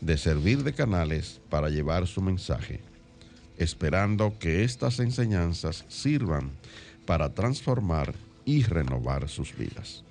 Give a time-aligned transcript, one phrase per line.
[0.00, 2.80] de servir de canales para llevar su mensaje,
[3.58, 6.50] esperando que estas enseñanzas sirvan
[7.06, 10.04] para transformar y renovar sus vidas.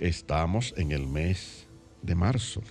[0.00, 1.66] Estamos en el mes
[2.02, 2.62] de marzo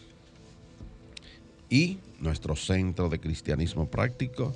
[1.69, 4.53] y nuestro Centro de Cristianismo Práctico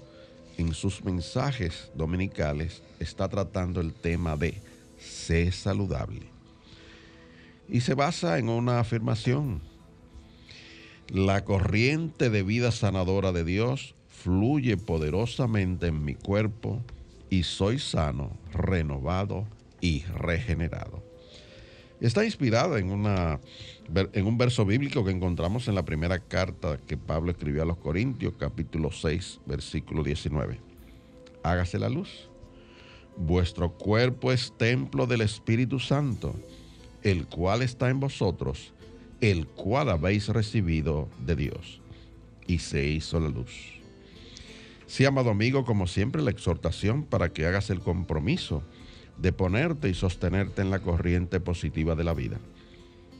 [0.57, 4.61] en sus mensajes dominicales está tratando el tema de
[4.99, 6.27] sé saludable.
[7.69, 9.61] Y se basa en una afirmación
[11.11, 16.83] la corriente de vida sanadora de Dios fluye poderosamente en mi cuerpo
[17.29, 19.45] y soy sano, renovado
[19.81, 21.03] y regenerado.
[21.99, 27.63] Está inspirada en, un verso bíblico que encontramos en la primera carta que Pablo escribió
[27.63, 30.59] a los Corintios, capítulo 6, versículo 19.
[31.43, 32.29] Hágase la luz.
[33.17, 36.35] Vuestro cuerpo es templo del Espíritu Santo,
[37.03, 38.73] el cual está en vosotros
[39.21, 41.81] el cual habéis recibido de Dios.
[42.47, 43.79] Y se hizo la luz.
[44.87, 48.63] Sí, amado amigo, como siempre, la exhortación para que hagas el compromiso
[49.17, 52.39] de ponerte y sostenerte en la corriente positiva de la vida.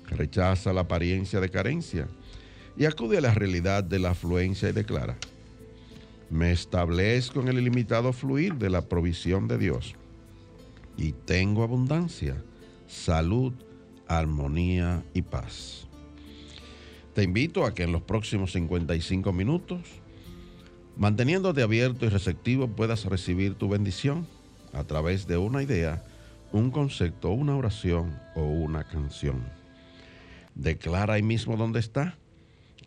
[0.07, 2.07] Rechaza la apariencia de carencia
[2.75, 5.17] y acude a la realidad de la afluencia y declara,
[6.29, 9.95] me establezco en el ilimitado fluir de la provisión de Dios
[10.95, 12.41] y tengo abundancia,
[12.88, 13.53] salud,
[14.07, 15.88] armonía y paz.
[17.19, 19.81] Te invito a que en los próximos 55 minutos,
[20.96, 24.25] manteniéndote abierto y receptivo, puedas recibir tu bendición
[24.72, 26.02] a través de una idea,
[26.53, 29.44] un concepto, una oración o una canción.
[30.56, 32.18] Declara ahí mismo donde está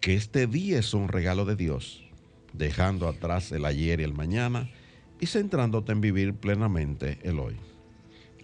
[0.01, 2.03] que este día es un regalo de Dios,
[2.55, 4.71] dejando atrás el ayer y el mañana
[5.21, 7.57] y centrándote en vivir plenamente el hoy.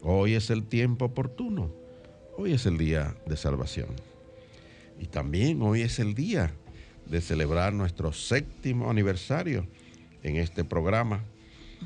[0.03, 1.73] Hoy es el tiempo oportuno,
[2.37, 4.18] hoy es el día de salvación.
[4.99, 6.53] Y también hoy es el día
[7.07, 9.67] de celebrar nuestro séptimo aniversario
[10.23, 11.25] en este programa,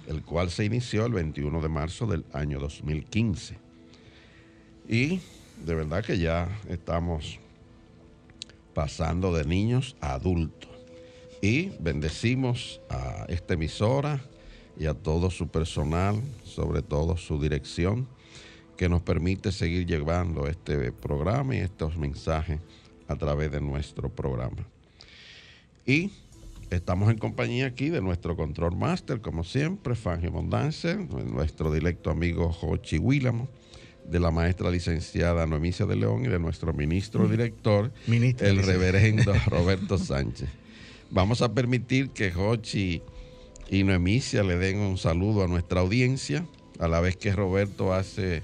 [0.06, 3.56] el cual se inició el 21 de marzo del año 2015.
[4.88, 5.20] Y
[5.64, 7.38] de verdad que ya estamos
[8.74, 10.70] pasando de niños a adultos.
[11.40, 14.20] Y bendecimos a esta emisora
[14.78, 18.08] y a todo su personal, sobre todo su dirección,
[18.76, 22.60] que nos permite seguir llevando este programa y estos mensajes
[23.12, 24.66] a través de nuestro programa.
[25.86, 26.10] Y
[26.70, 32.52] estamos en compañía aquí de nuestro control master, como siempre, Fangio Mondance, nuestro directo amigo
[32.52, 33.48] Jochi Willamo,
[34.08, 39.98] de la maestra licenciada Noemicia de León y de nuestro ministro director, el reverendo Roberto
[39.98, 40.48] Sánchez.
[41.10, 43.02] Vamos a permitir que Jochi
[43.70, 46.46] y Noemicia le den un saludo a nuestra audiencia,
[46.78, 48.42] a la vez que Roberto hace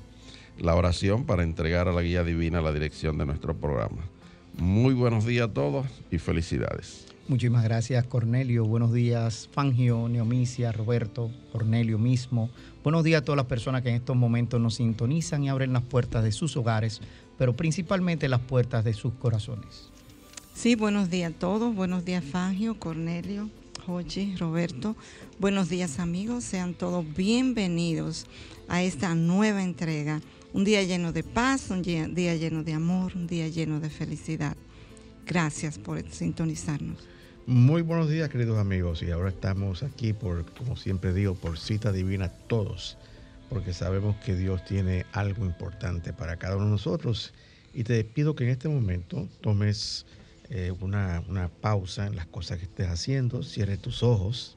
[0.58, 4.02] la oración para entregar a la guía divina la dirección de nuestro programa.
[4.58, 7.06] Muy buenos días a todos y felicidades.
[7.28, 8.64] Muchísimas gracias, Cornelio.
[8.64, 12.50] Buenos días, Fangio, Neomicia, Roberto, Cornelio mismo.
[12.82, 15.82] Buenos días a todas las personas que en estos momentos nos sintonizan y abren las
[15.82, 17.00] puertas de sus hogares,
[17.36, 19.90] pero principalmente las puertas de sus corazones.
[20.54, 21.72] Sí, buenos días a todos.
[21.74, 23.50] Buenos días, Fangio, Cornelio,
[23.86, 24.96] Jochi, Roberto.
[25.38, 26.42] Buenos días, amigos.
[26.42, 28.26] Sean todos bienvenidos
[28.68, 30.20] a esta nueva entrega
[30.52, 34.56] un día lleno de paz, un día, lleno de amor, un día lleno de felicidad.
[35.26, 37.06] Gracias por sintonizarnos.
[37.46, 39.02] Muy buenos días, queridos amigos.
[39.02, 42.96] Y ahora estamos aquí por, como siempre digo, por cita divina todos,
[43.48, 47.32] porque sabemos que Dios tiene algo importante para cada uno de nosotros.
[47.74, 50.06] Y te pido que en este momento tomes
[50.50, 54.56] eh, una, una pausa en las cosas que estés haciendo, cierres tus ojos,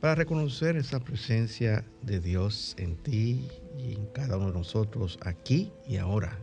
[0.00, 3.44] para reconocer esa presencia de Dios en ti
[3.80, 6.38] y en cada uno de nosotros aquí y ahora.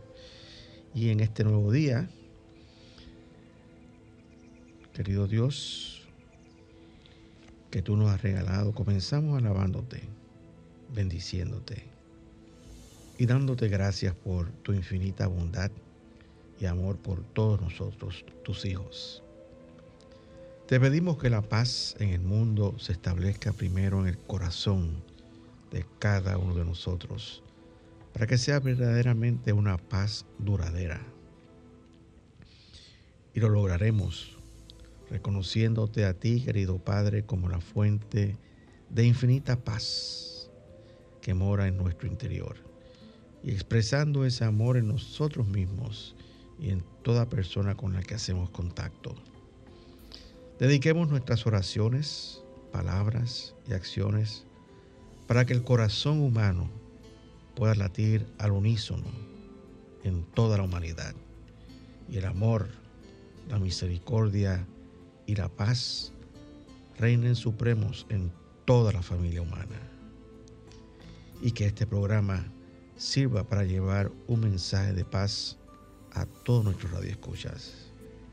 [0.94, 2.08] Y en este nuevo día,
[4.92, 6.08] querido Dios,
[7.70, 10.02] que tú nos has regalado, comenzamos alabándote,
[10.94, 11.84] bendiciéndote
[13.18, 15.70] y dándote gracias por tu infinita bondad
[16.58, 19.22] y amor por todos nosotros, tus hijos.
[20.66, 25.02] Te pedimos que la paz en el mundo se establezca primero en el corazón
[25.70, 27.42] de cada uno de nosotros,
[28.12, 31.00] para que sea verdaderamente una paz duradera.
[33.34, 34.38] Y lo lograremos
[35.10, 38.36] reconociéndote a ti, querido Padre, como la fuente
[38.90, 40.50] de infinita paz
[41.20, 42.56] que mora en nuestro interior,
[43.42, 46.16] y expresando ese amor en nosotros mismos
[46.58, 49.14] y en toda persona con la que hacemos contacto.
[50.58, 52.42] Dediquemos nuestras oraciones,
[52.72, 54.47] palabras y acciones
[55.28, 56.68] para que el corazón humano
[57.54, 59.06] pueda latir al unísono
[60.02, 61.14] en toda la humanidad
[62.10, 62.68] y el amor,
[63.48, 64.66] la misericordia
[65.26, 66.12] y la paz
[66.98, 68.32] reinen supremos en
[68.64, 69.78] toda la familia humana.
[71.40, 72.44] Y que este programa
[72.96, 75.58] sirva para llevar un mensaje de paz
[76.12, 77.92] a todos nuestros radioescuchas.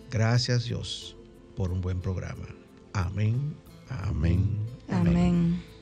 [0.09, 1.15] Gracias Dios
[1.55, 2.47] por un buen programa.
[2.93, 3.55] Amén.
[3.89, 4.57] Amén.
[4.87, 5.61] Amén.
[5.61, 5.74] El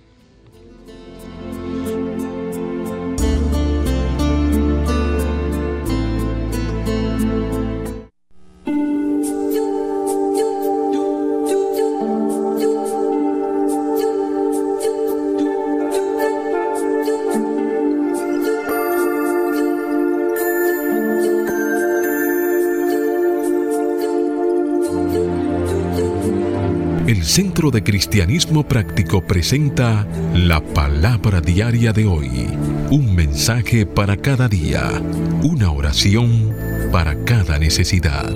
[27.71, 32.47] De Cristianismo Práctico presenta la palabra diaria de hoy.
[32.91, 35.01] Un mensaje para cada día.
[35.43, 36.53] Una oración
[36.91, 38.35] para cada necesidad.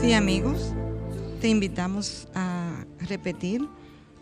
[0.00, 0.72] Sí, amigos,
[1.40, 3.66] te invitamos a repetir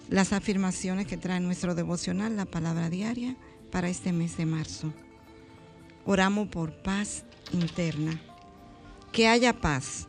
[0.09, 3.37] las afirmaciones que trae nuestro devocional, la palabra diaria,
[3.71, 4.91] para este mes de marzo.
[6.07, 8.19] Oramos por paz interna.
[9.13, 10.09] Que haya paz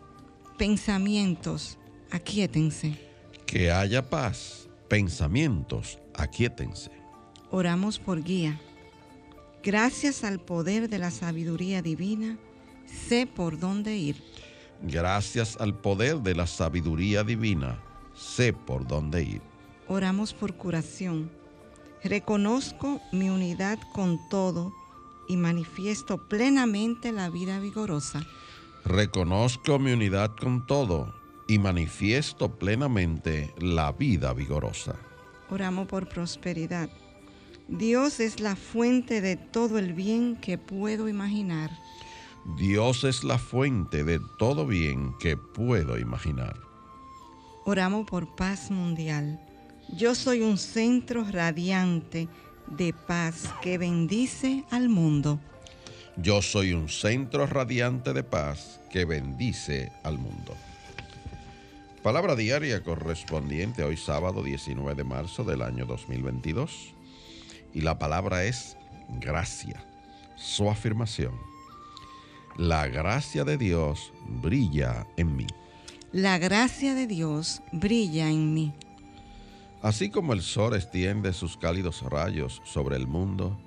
[0.58, 1.78] pensamientos,
[2.12, 2.98] aquíétense.
[3.46, 6.92] Que haya paz, pensamientos, aquíétense.
[7.52, 8.60] Oramos por guía.
[9.64, 12.38] Gracias al poder de la sabiduría divina,
[12.86, 14.16] sé por dónde ir.
[14.82, 17.80] Gracias al poder de la sabiduría divina,
[18.14, 19.42] sé por dónde ir.
[19.88, 21.32] Oramos por curación.
[22.04, 24.74] Reconozco mi unidad con todo
[25.28, 28.26] y manifiesto plenamente la vida vigorosa.
[28.86, 31.12] Reconozco mi unidad con todo
[31.48, 34.96] y manifiesto plenamente la vida vigorosa.
[35.50, 36.90] Oramos por prosperidad.
[37.68, 41.72] Dios es la fuente de todo el bien que puedo imaginar.
[42.58, 46.56] Dios es la fuente de todo bien que puedo imaginar.
[47.66, 49.42] Oramos por paz mundial.
[49.98, 52.28] Yo soy un centro radiante
[52.68, 55.40] de paz que bendice al mundo.
[56.18, 60.56] Yo soy un centro radiante de paz que bendice al mundo.
[62.04, 66.94] Palabra diaria correspondiente hoy sábado 19 de marzo del año 2022.
[67.74, 68.78] Y la palabra es
[69.20, 69.84] gracia.
[70.38, 71.34] Su afirmación.
[72.56, 75.48] La gracia de Dios brilla en mí.
[76.14, 78.74] La gracia de Dios brilla en mí.
[79.82, 83.60] Así como el sol extiende sus cálidos rayos sobre el mundo,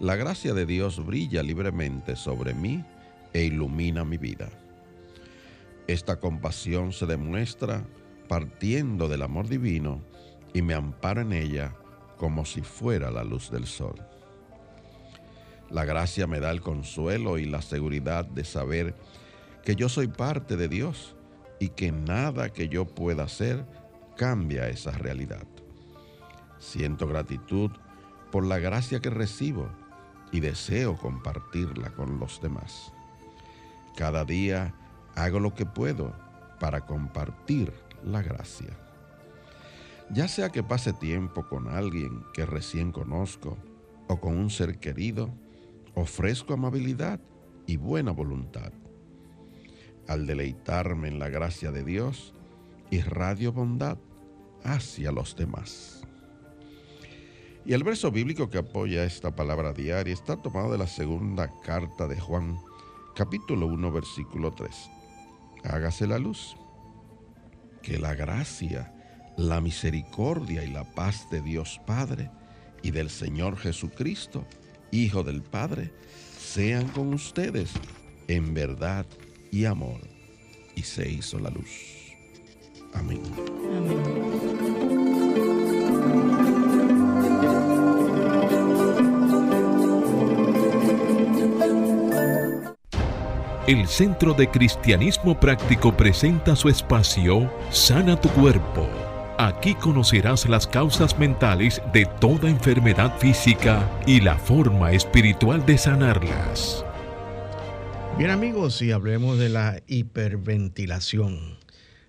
[0.00, 2.84] la gracia de Dios brilla libremente sobre mí
[3.32, 4.48] e ilumina mi vida.
[5.86, 7.84] Esta compasión se demuestra
[8.28, 10.02] partiendo del amor divino
[10.52, 11.74] y me ampara en ella
[12.16, 13.94] como si fuera la luz del sol.
[15.70, 18.94] La gracia me da el consuelo y la seguridad de saber
[19.62, 21.16] que yo soy parte de Dios
[21.60, 23.64] y que nada que yo pueda hacer
[24.16, 25.46] cambia esa realidad.
[26.58, 27.70] Siento gratitud
[28.30, 29.68] por la gracia que recibo
[30.34, 32.92] y deseo compartirla con los demás.
[33.96, 34.74] Cada día
[35.14, 36.12] hago lo que puedo
[36.58, 37.72] para compartir
[38.02, 38.76] la gracia.
[40.10, 43.56] Ya sea que pase tiempo con alguien que recién conozco
[44.08, 45.30] o con un ser querido,
[45.94, 47.20] ofrezco amabilidad
[47.68, 48.72] y buena voluntad.
[50.08, 52.34] Al deleitarme en la gracia de Dios,
[52.90, 53.98] irradio bondad
[54.64, 56.03] hacia los demás.
[57.66, 62.06] Y el verso bíblico que apoya esta palabra diaria está tomado de la segunda carta
[62.06, 62.58] de Juan,
[63.16, 64.70] capítulo 1, versículo 3.
[65.64, 66.56] Hágase la luz.
[67.82, 68.94] que la gracia,
[69.36, 72.30] la misericordia y la paz de Dios Padre
[72.82, 74.46] y del Señor Jesucristo,
[74.90, 75.92] Hijo del Padre,
[76.38, 77.72] sean con ustedes
[78.26, 79.04] en verdad
[79.50, 80.00] y amor.
[80.76, 81.68] Y se hizo la luz.
[82.94, 83.22] Amén.
[93.66, 98.86] El Centro de Cristianismo Práctico presenta su espacio Sana tu Cuerpo.
[99.38, 106.84] Aquí conocerás las causas mentales de toda enfermedad física y la forma espiritual de sanarlas.
[108.18, 111.56] Bien amigos, y hablemos de la hiperventilación.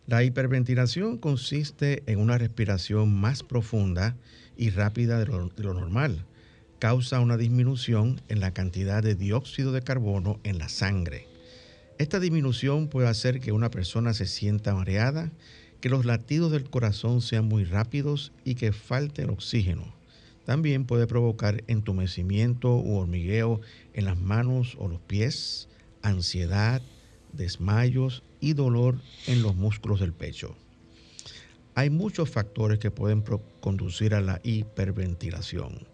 [0.07, 4.17] La hiperventilación consiste en una respiración más profunda
[4.57, 6.25] y rápida de lo, de lo, normal.
[6.79, 11.33] Causa una disminución en la cantidad de dióxido de carbono en la sangre.
[11.97, 15.31] Esta disminución puede hacer que una persona se sienta mareada,
[15.79, 19.95] que los latidos del corazón sean muy rápidos y que falte el oxígeno.
[20.43, 23.61] También puede provocar entumecimiento u hormigueo
[23.93, 25.69] en las manos o los pies,
[26.01, 26.81] ansiedad,
[27.31, 30.57] desmayos y dolor en los músculos del pecho.
[31.75, 33.23] Hay muchos factores que pueden
[33.61, 35.87] conducir a la hiperventilación.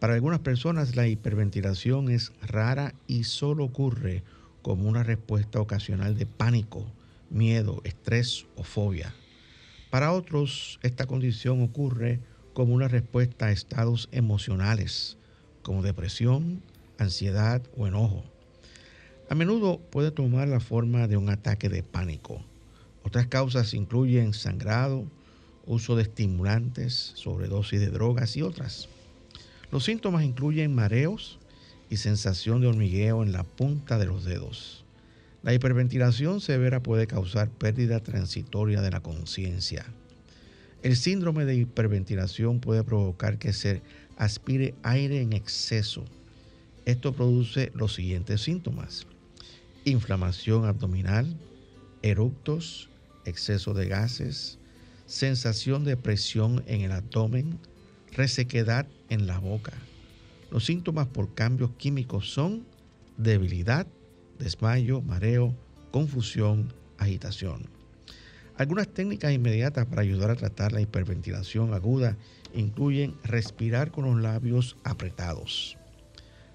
[0.00, 4.24] Para algunas personas la hiperventilación es rara y solo ocurre
[4.64, 6.86] como una respuesta ocasional de pánico,
[7.28, 9.12] miedo, estrés o fobia.
[9.90, 12.20] Para otros, esta condición ocurre
[12.54, 15.18] como una respuesta a estados emocionales,
[15.62, 16.62] como depresión,
[16.96, 18.24] ansiedad o enojo.
[19.28, 22.42] A menudo puede tomar la forma de un ataque de pánico.
[23.02, 25.04] Otras causas incluyen sangrado,
[25.66, 28.88] uso de estimulantes, sobredosis de drogas y otras.
[29.70, 31.38] Los síntomas incluyen mareos,
[31.96, 34.84] sensación de hormigueo en la punta de los dedos.
[35.42, 39.84] La hiperventilación severa puede causar pérdida transitoria de la conciencia.
[40.82, 43.82] El síndrome de hiperventilación puede provocar que se
[44.16, 46.04] aspire aire en exceso.
[46.84, 49.06] Esto produce los siguientes síntomas.
[49.84, 51.36] Inflamación abdominal,
[52.02, 52.88] eructos,
[53.24, 54.58] exceso de gases,
[55.06, 57.58] sensación de presión en el abdomen,
[58.12, 59.72] resequedad en la boca,
[60.54, 62.64] los síntomas por cambios químicos son
[63.16, 63.88] debilidad,
[64.38, 65.52] desmayo, mareo,
[65.90, 67.68] confusión, agitación.
[68.56, 72.16] Algunas técnicas inmediatas para ayudar a tratar la hiperventilación aguda
[72.54, 75.76] incluyen respirar con los labios apretados,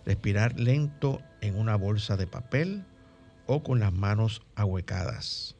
[0.05, 2.85] respirar lento en una bolsa de papel
[3.47, 5.57] o con las manos ahuecadas,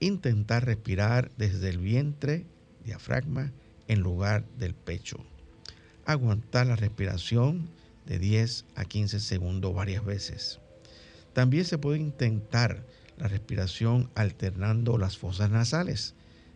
[0.00, 2.46] intentar respirar desde el vientre,
[2.82, 3.52] diafragma,
[3.86, 5.24] en lugar del pecho
[6.06, 7.68] aguantar la respiración
[8.06, 10.60] de 10 a 15 segundos varias veces.
[11.32, 12.84] También se puede intentar
[13.18, 16.14] la respiración alternando las fosas nasales.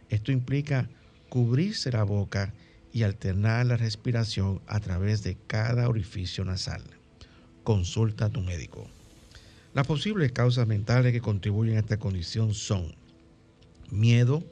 [0.09, 0.89] Esto implica
[1.29, 2.55] cubrirse la boca
[2.93, 6.83] y alternar la respiración a través de cada orificio nasal.
[7.65, 8.89] Consulta a tu médico.
[9.75, 12.95] Las posibles causas mentales que contribuyen a esta condición son
[13.91, 14.43] miedo,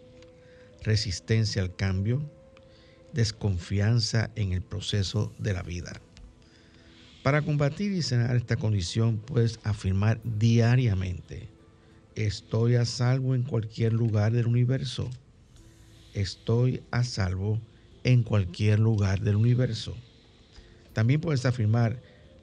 [0.83, 2.23] resistencia al cambio,
[3.13, 6.01] desconfianza en el proceso de la vida.
[7.23, 11.49] Para combatir y sanar esta condición puedes afirmar diariamente,
[12.15, 15.11] estoy a salvo en cualquier lugar del universo.
[16.15, 17.61] Estoy a salvo
[18.05, 19.97] en cualquier lugar del universo.
[20.93, 22.01] También puedes afirmar,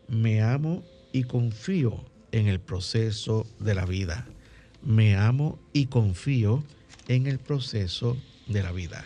[0.07, 4.27] me amo y confío en el proceso de la vida.
[4.83, 6.63] Me amo y confío
[7.07, 8.17] en el proceso
[8.47, 9.05] de la vida.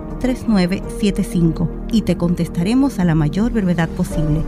[0.21, 4.43] 3975 y te contestaremos a la mayor brevedad posible.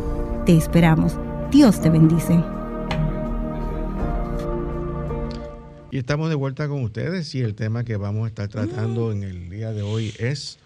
[0.46, 1.18] Te esperamos.
[1.52, 2.40] Dios te bendice.
[5.90, 9.24] Y estamos de vuelta con ustedes y el tema que vamos a estar tratando en
[9.24, 10.60] el día de hoy es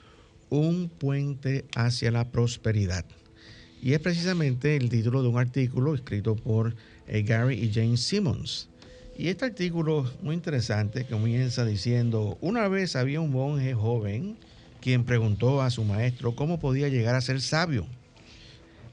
[0.49, 3.05] un puente hacia la prosperidad.
[3.81, 6.75] Y es precisamente el título de un artículo escrito por
[7.07, 8.67] eh, Gary y Jane Simmons.
[9.17, 14.37] Y este artículo muy interesante comienza diciendo, una vez había un monje joven
[14.81, 17.87] quien preguntó a su maestro cómo podía llegar a ser sabio.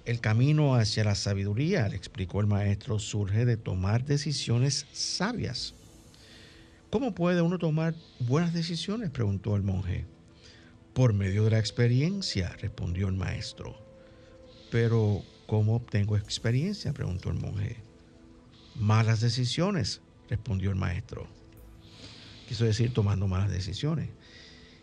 [0.05, 5.75] el camino hacia la sabiduría, le explicó el maestro, surge de tomar decisiones sabias.
[6.91, 9.11] ¿Cómo puede uno tomar buenas decisiones?
[9.11, 10.05] preguntó el monje.
[10.93, 13.75] Por medio de la experiencia, respondió el maestro.
[14.71, 16.93] Pero, ¿cómo obtengo experiencia?
[16.93, 17.79] preguntó el monje.
[18.77, 21.27] Malas decisiones, respondió el maestro.
[22.47, 24.11] Quiso decir tomando malas decisiones.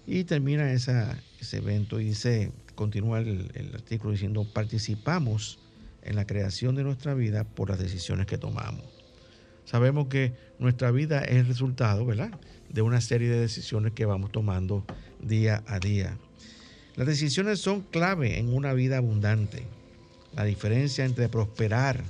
[0.07, 1.15] Y termina ese
[1.51, 5.59] evento y dice, continúa el, el artículo diciendo, participamos
[6.03, 8.85] en la creación de nuestra vida por las decisiones que tomamos.
[9.65, 12.31] Sabemos que nuestra vida es el resultado, ¿verdad?
[12.69, 14.85] De una serie de decisiones que vamos tomando
[15.21, 16.17] día a día.
[16.95, 19.65] Las decisiones son clave en una vida abundante.
[20.35, 22.03] La diferencia entre prosperar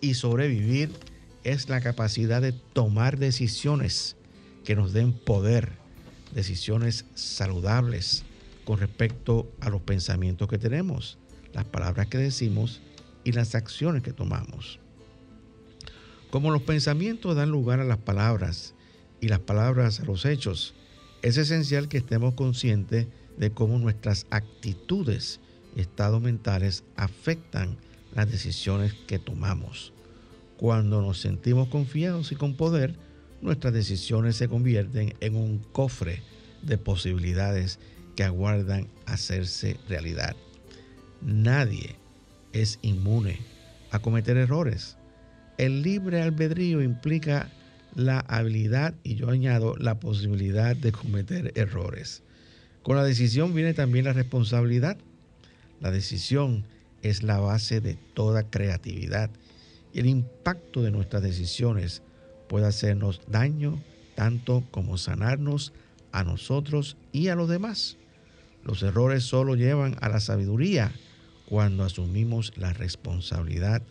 [0.00, 0.90] y sobrevivir
[1.44, 4.16] es la capacidad de tomar decisiones
[4.64, 5.72] que nos den poder,
[6.34, 8.24] decisiones saludables
[8.64, 11.18] con respecto a los pensamientos que tenemos,
[11.52, 12.80] las palabras que decimos
[13.24, 14.78] y las acciones que tomamos.
[16.30, 18.74] Como los pensamientos dan lugar a las palabras
[19.20, 20.74] y las palabras a los hechos,
[21.20, 25.40] es esencial que estemos conscientes de cómo nuestras actitudes
[25.76, 27.76] y estados mentales afectan
[28.14, 29.92] las decisiones que tomamos.
[30.56, 32.94] Cuando nos sentimos confiados y con poder,
[33.42, 36.22] nuestras decisiones se convierten en un cofre
[36.62, 37.78] de posibilidades
[38.16, 40.36] que aguardan hacerse realidad.
[41.20, 41.96] Nadie
[42.52, 43.40] es inmune
[43.90, 44.96] a cometer errores.
[45.58, 47.50] El libre albedrío implica
[47.94, 52.22] la habilidad y yo añado la posibilidad de cometer errores.
[52.82, 54.96] Con la decisión viene también la responsabilidad.
[55.80, 56.64] La decisión
[57.02, 59.30] es la base de toda creatividad
[59.92, 62.02] y el impacto de nuestras decisiones
[62.52, 63.82] puede hacernos daño
[64.14, 65.72] tanto como sanarnos
[66.12, 67.96] a nosotros y a los demás.
[68.62, 70.92] Los errores solo llevan a la sabiduría
[71.48, 73.82] cuando asumimos la responsabilidad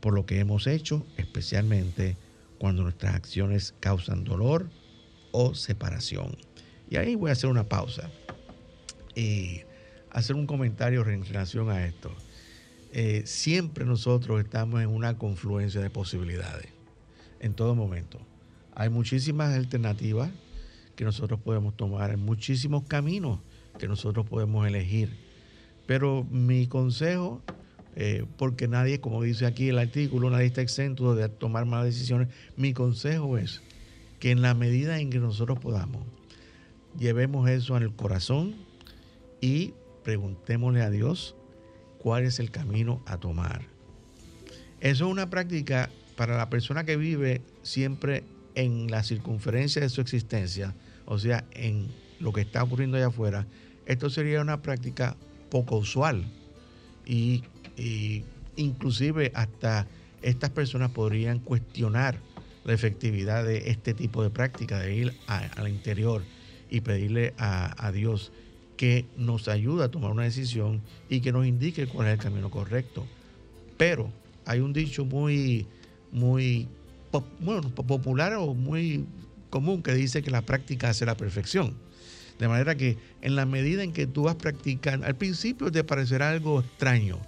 [0.00, 2.16] por lo que hemos hecho, especialmente
[2.58, 4.68] cuando nuestras acciones causan dolor
[5.30, 6.36] o separación.
[6.90, 8.10] Y ahí voy a hacer una pausa
[9.14, 9.60] y
[10.10, 12.10] hacer un comentario en relación a esto.
[12.92, 16.77] Eh, siempre nosotros estamos en una confluencia de posibilidades,
[17.40, 18.18] en todo momento.
[18.74, 20.30] Hay muchísimas alternativas
[20.96, 23.40] que nosotros podemos tomar, hay muchísimos caminos
[23.78, 25.16] que nosotros podemos elegir.
[25.86, 27.42] Pero mi consejo
[28.00, 32.28] eh, porque nadie, como dice aquí el artículo, nadie está exento de tomar malas decisiones.
[32.56, 33.60] Mi consejo es
[34.20, 36.04] que en la medida en que nosotros podamos,
[36.96, 38.54] llevemos eso el corazón
[39.40, 39.74] y
[40.04, 41.34] preguntémosle a Dios
[41.98, 43.62] cuál es el camino a tomar.
[44.78, 48.24] Eso es una práctica para la persona que vive siempre
[48.56, 50.74] en la circunferencia de su existencia,
[51.06, 51.86] o sea, en
[52.18, 53.46] lo que está ocurriendo allá afuera.
[53.86, 55.16] Esto sería una práctica
[55.48, 56.26] poco usual
[57.06, 57.44] y
[58.56, 59.86] inclusive hasta
[60.20, 62.18] estas personas podrían cuestionar
[62.64, 66.24] la efectividad de este tipo de práctica, de ir al interior
[66.68, 68.32] y pedirle a, Dios
[68.76, 72.50] que nos ayude a tomar una decisión y que nos indique cuál es el camino
[72.50, 73.06] correcto.
[73.76, 74.10] Pero
[74.44, 75.66] hay un dicho muy,
[76.12, 76.68] muy
[77.40, 79.06] bueno, popular o muy
[79.50, 81.74] común que dice que la práctica hace la perfección.
[82.38, 86.30] De manera que en la medida en que tú vas practicando, al principio te parecerá
[86.30, 87.18] algo extraño,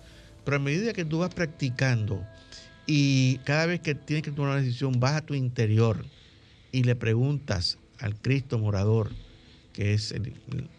[0.44, 2.24] pero a medida que tú vas practicando
[2.86, 6.04] y cada vez que tienes que tomar una decisión, vas a tu interior
[6.72, 9.10] y le preguntas al Cristo morador,
[9.72, 10.14] que es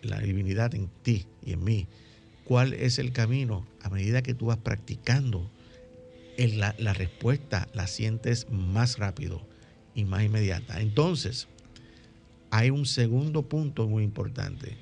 [0.02, 1.88] la divinidad en ti y en mí,
[2.46, 3.66] cuál es el camino.
[3.82, 5.50] A medida que tú vas practicando,
[6.48, 9.42] la, respuesta la sientes más rápido
[9.96, 10.82] y más inmediata.
[10.82, 11.48] Entonces,
[12.50, 14.78] hay un segundo punto muy importante.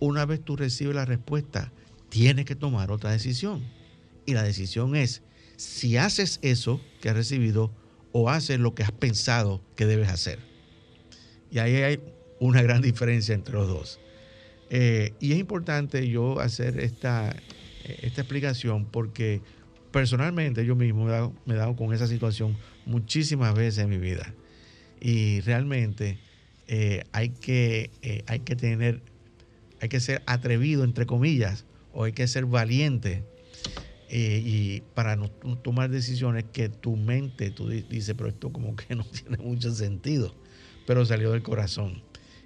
[0.00, 1.72] Una vez tú recibes la respuesta,
[2.08, 3.62] tienes que tomar otra decisión.
[4.26, 5.22] Y la decisión es
[5.56, 7.72] si haces eso que has recibido
[8.12, 10.38] o haces lo que has pensado que debes hacer.
[11.50, 12.00] Y ahí hay
[12.40, 14.00] una gran diferencia entre los dos.
[14.68, 17.30] Eh, y es importante yo hacer esta,
[17.84, 19.40] eh, esta explicación porque
[19.96, 22.54] personalmente yo mismo me he, dado, con esa situación
[22.84, 24.30] muchísimas veces en mi vida.
[25.00, 26.18] Y realmente
[26.68, 29.00] eh, hay, que, eh, hay que tener,
[29.80, 33.24] hay que ser atrevido, entre comillas, o hay que ser valiente
[34.10, 38.94] eh, y para no tomar decisiones que tu mente, tú dices, pero esto como que
[38.94, 40.34] no tiene mucho sentido,
[40.86, 42.02] pero salió del corazón.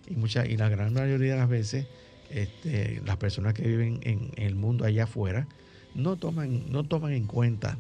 [0.06, 1.88] Y, y la gran mayoría de las veces,
[2.30, 5.48] este, las personas que viven en, en, el mundo allá afuera
[5.94, 7.79] no toman, no toman en cuenta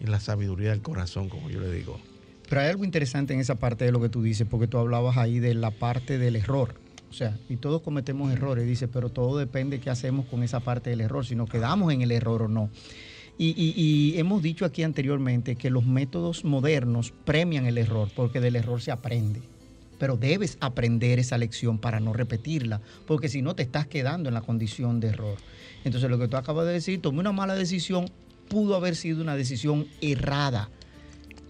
[0.00, 2.00] la sabiduría del corazón, como yo le digo.
[2.48, 5.16] Pero hay algo interesante en esa parte de lo que tú dices, porque tú hablabas
[5.16, 6.74] ahí de la parte del error.
[7.10, 10.60] O sea, y todos cometemos errores, dice, pero todo depende de qué hacemos con esa
[10.60, 12.70] parte del error, si nos quedamos en el error o no.
[13.42, 18.82] Y, hemos dicho aquí anteriormente que los métodos modernos premian el error, porque del error
[18.82, 19.40] se aprende.
[20.00, 24.34] Pero debes aprender esa lección para no repetirla, porque si no te estás quedando en
[24.34, 25.36] la condición de error.
[25.84, 28.10] Entonces lo que tú acabas de decir, tomé una mala decisión,
[28.48, 30.70] pudo haber sido una decisión errada.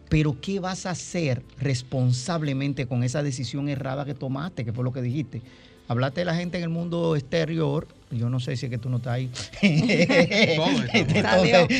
[0.08, 4.92] Pero ¿qué vas a hacer responsablemente con esa decisión errada que tomaste, que fue lo
[4.92, 5.40] que dijiste?
[5.86, 7.86] Hablaste de la gente en el mundo exterior.
[8.11, 9.31] Yo no sé si es que tú no estás ahí.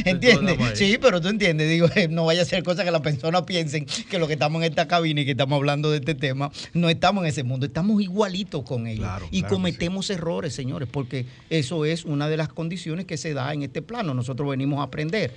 [0.05, 0.79] ¿Entiendes?
[0.79, 1.69] Sí, pero tú entiendes.
[1.69, 4.71] Digo, no vaya a ser cosa que las personas piensen que lo que estamos en
[4.71, 7.67] esta cabina y que estamos hablando de este tema, no estamos en ese mundo.
[7.67, 9.09] Estamos igualitos con ellos.
[9.31, 13.63] y cometemos errores, señores, porque eso es una de las condiciones que se da en
[13.63, 14.15] este plano.
[14.15, 15.33] Nosotros venimos a aprender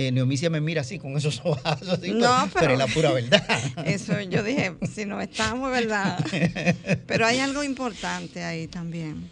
[0.00, 3.44] eh, Neomicia me mira así con esos ojos así, no, pero, es la pura verdad.
[3.84, 6.24] Eso yo dije, si no estamos, ¿verdad?
[7.08, 9.28] Pero hay algo importante ahí también,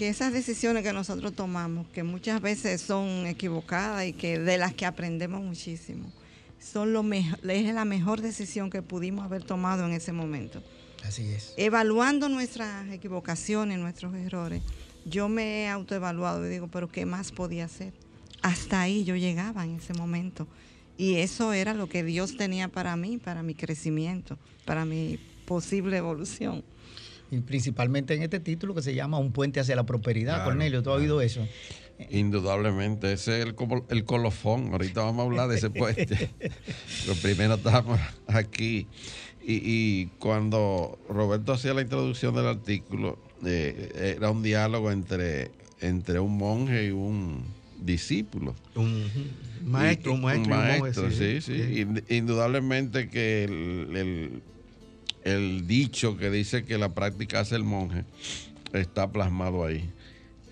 [0.00, 4.72] que esas decisiones que nosotros tomamos, que muchas veces son equivocadas y que de las
[4.72, 6.10] que aprendemos muchísimo,
[6.58, 10.62] son lo mejor, es la mejor decisión que pudimos haber tomado en ese momento.
[11.04, 11.52] Así es.
[11.58, 14.62] Evaluando nuestras equivocaciones, nuestros errores,
[15.04, 17.92] yo me he autoevaluado y digo, pero ¿qué más podía hacer?
[18.40, 20.48] hasta ahí yo llegaba en ese momento.
[20.96, 25.98] Y eso era lo que Dios tenía para mí, para mi crecimiento, para mi posible
[25.98, 26.64] evolución.
[27.30, 30.44] Y principalmente en este título que se llama Un puente hacia la prosperidad.
[30.44, 31.46] Cornelio, ¿tú has oído eso?
[32.10, 33.54] Indudablemente, ese es el,
[33.88, 34.72] el colofón.
[34.72, 36.30] Ahorita vamos a hablar de ese puente.
[37.06, 38.86] Lo primero estamos aquí.
[39.42, 46.36] Y, cuando Roberto hacía la introducción del artículo, eh, era un diálogo entre, entre un
[46.36, 47.44] monje y un,
[47.80, 48.54] discípulo.
[48.74, 49.06] Un
[49.64, 50.54] maestro, un maestro.
[50.54, 51.86] Un maestro, sí, sí.
[52.08, 54.42] Indudablemente que el, el,
[55.66, 58.04] dicho que dice que la práctica hace el monje
[58.72, 59.90] está plasmado ahí.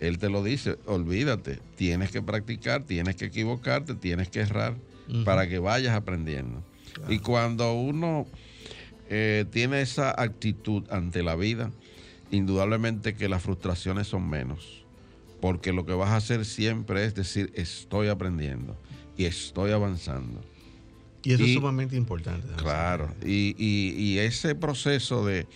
[0.01, 4.77] Él te lo dice, olvídate, tienes que practicar, tienes que equivocarte, tienes que errar
[5.25, 6.63] para que vayas aprendiendo.
[7.09, 8.27] Y cuando uno
[9.09, 11.71] eh, tiene esa actitud ante la vida,
[12.31, 14.85] indudablemente que las frustraciones son menos
[15.41, 18.77] porque lo que vas a hacer siempre es decir, estoy aprendiendo
[19.17, 20.41] y estoy avanzando.
[21.23, 22.47] Y eso es sumamente importante.
[22.57, 25.47] Claro, y, ese proceso de,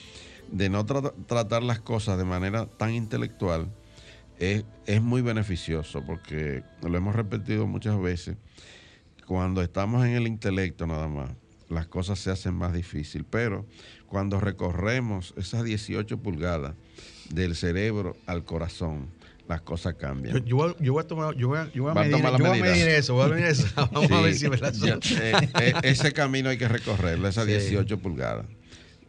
[0.68, 3.68] no tratar las cosas de manera tan intelectual
[4.38, 4.64] es,
[5.00, 8.36] muy beneficioso, porque lo hemos repetido muchas veces,
[9.26, 11.30] cuando estamos en el intelecto nada más,
[11.68, 13.64] las cosas se hacen más difíciles, pero
[14.08, 16.74] cuando recorremos esas 18 pulgadas
[17.30, 19.08] del cerebro al corazón,
[19.48, 20.44] las cosas cambian.
[20.44, 22.88] Yo, voy, a tomar, yo voy a, yo voy a, medir, yo voy a medir,
[22.88, 23.66] eso, voy a medir eso.
[23.92, 27.98] Vamos a ver si me la eh, eh, Ese camino hay que recorrerlo, esas 18
[27.98, 28.46] pulgadas.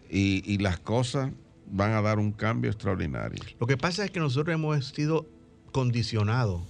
[0.10, 1.32] Y, y, las cosas
[1.65, 3.43] van a dar un cambio extraordinario.
[3.60, 5.28] Lo que pasa es que nosotros hemos sido
[5.72, 6.62] condicionados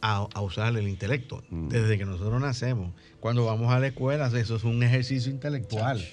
[0.00, 1.68] a, a usar el intelecto mm.
[1.68, 2.92] desde que nosotros nacemos.
[3.20, 6.04] Cuando vamos a la escuela, eso es un ejercicio intelectual.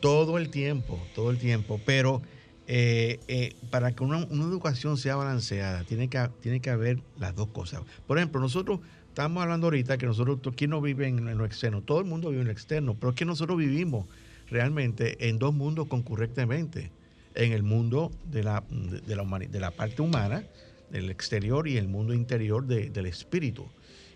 [0.00, 1.80] Todo el tiempo, todo el tiempo.
[1.84, 2.22] Pero
[2.68, 7.48] eh, eh, para que una, educación sea balanceada, tiene que, tiene que haber las dos
[7.48, 7.82] cosas.
[8.06, 11.82] Por ejemplo, nosotros estamos hablando ahorita que nosotros, ¿quién no vive en, lo externo?
[11.82, 14.06] Todo el mundo vive en lo externo, pero es que nosotros vivimos
[14.48, 16.90] realmente en dos mundos concurrentemente.
[17.34, 20.42] En el mundo de la, de, la, de la parte humana,
[20.90, 23.66] del exterior, y el mundo interior del espíritu.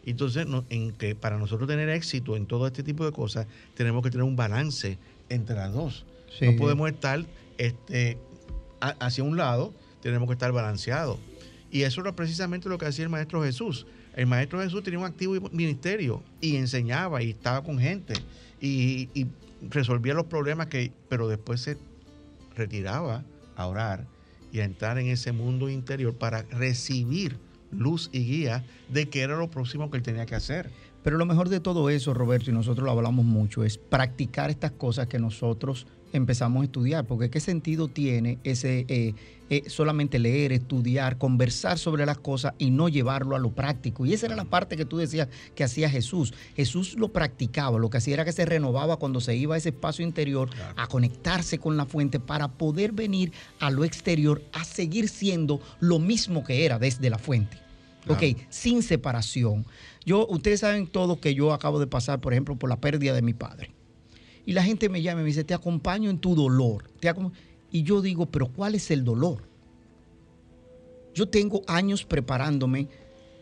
[0.06, 4.10] Entonces, en que para nosotros tener éxito en todo este tipo de cosas, tenemos que
[4.10, 6.06] tener un balance entre las dos.
[6.40, 7.26] No podemos estar
[7.58, 8.16] este,
[8.80, 11.18] hacia un lado, tenemos que estar balanceados.
[11.70, 13.86] Y eso era precisamente lo que hacía el Maestro Jesús.
[14.16, 18.14] El Maestro Jesús tenía un activo ministerio y enseñaba y estaba con gente
[18.60, 19.08] y,
[19.68, 21.76] resolvía los problemas que, pero después se
[22.56, 23.24] retiraba
[23.56, 24.06] a orar
[24.52, 27.36] y a entrar en ese mundo interior para recibir
[27.70, 30.70] luz y guía de qué era lo próximo que él tenía que hacer.
[31.02, 34.72] Pero lo mejor de todo eso, Roberto, y nosotros lo hablamos mucho, es practicar estas
[34.72, 39.14] cosas que nosotros empezamos a estudiar, porque qué sentido tiene ese eh,
[39.50, 44.06] eh, solamente leer, estudiar, conversar sobre las cosas y no llevarlo a lo práctico.
[44.06, 46.32] Y esa era la parte que tú decías que hacía Jesús.
[46.54, 49.70] Jesús lo practicaba, lo que hacía era que se renovaba cuando se iba a ese
[49.70, 55.08] espacio interior a conectarse con la fuente para poder venir a lo exterior a seguir
[55.08, 57.58] siendo lo mismo que era desde la fuente.
[58.08, 59.66] Ok, sin separación.
[60.04, 63.22] Yo, ustedes saben todo que yo acabo de pasar, por ejemplo, por la pérdida de
[63.22, 63.72] mi padre.
[64.46, 66.84] Y la gente me llama y me dice, te acompaño en tu dolor.
[67.00, 67.12] Te
[67.72, 69.42] y yo digo, pero ¿cuál es el dolor?
[71.14, 72.88] Yo tengo años preparándome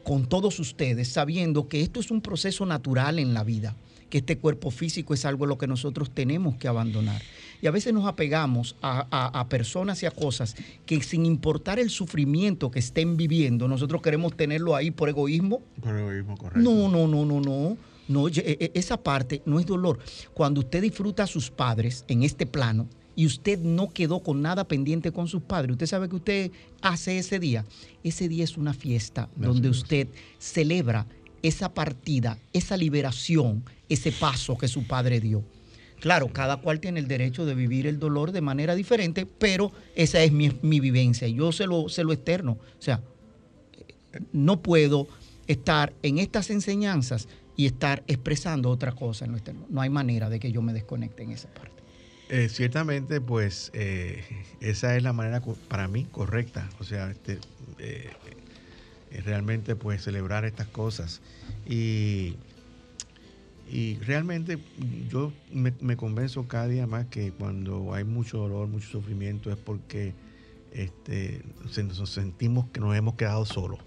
[0.05, 3.77] con todos ustedes, sabiendo que esto es un proceso natural en la vida,
[4.09, 7.21] que este cuerpo físico es algo lo que nosotros tenemos que abandonar.
[7.61, 10.57] Y a veces nos apegamos a, personas y a cosas
[10.87, 15.61] que sin importar el sufrimiento que estén viviendo, nosotros queremos tenerlo ahí por egoísmo.
[15.83, 16.61] Por egoísmo, correcto.
[16.61, 17.77] No, no, no, no, no.
[18.09, 19.99] No, e, e, esa parte no es dolor.
[20.35, 24.65] Cuando usted disfruta a sus padres en este plano y usted no quedó con nada
[24.65, 27.65] pendiente con sus padres, usted sabe que usted hace ese día.
[28.03, 31.07] Ese día es una fiesta donde usted celebra
[31.43, 35.45] esa partida, esa liberación, ese paso que su padre dio.
[36.01, 40.23] Claro, cada cual tiene el derecho de vivir el dolor de manera diferente, pero esa
[40.23, 42.53] es mi, vivencia y yo se lo, se lo externo.
[42.53, 43.03] O sea,
[44.33, 45.09] no puedo
[45.49, 49.67] estar en estas enseñanzas y estar expresando otra cosa externo.
[49.69, 51.83] No hay manera de que yo me desconecte en esa parte.
[52.29, 54.23] Eh, ciertamente, pues eh,
[54.61, 56.71] esa es la manera para mí correcta.
[56.79, 57.41] O sea, este,
[57.81, 58.11] eh,
[59.25, 61.21] realmente pues celebrar estas cosas.
[61.67, 62.37] Y,
[63.69, 64.61] y realmente
[65.11, 70.15] yo me, convenzo cada día más que cuando hay mucho dolor, mucho sufrimiento, es porque
[70.73, 73.81] este, nos sentimos que nos hemos quedado solos.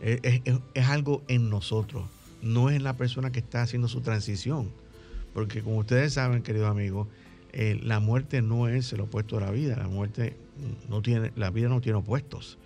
[0.00, 2.15] es algo en nosotros
[2.46, 4.70] no es la persona que está haciendo su transición.
[5.34, 7.08] Porque como ustedes saben, queridos amigos,
[7.52, 9.76] eh, la muerte no es el opuesto de la vida.
[9.76, 10.36] La muerte
[10.88, 12.58] no tiene, la vida no tiene opuestos.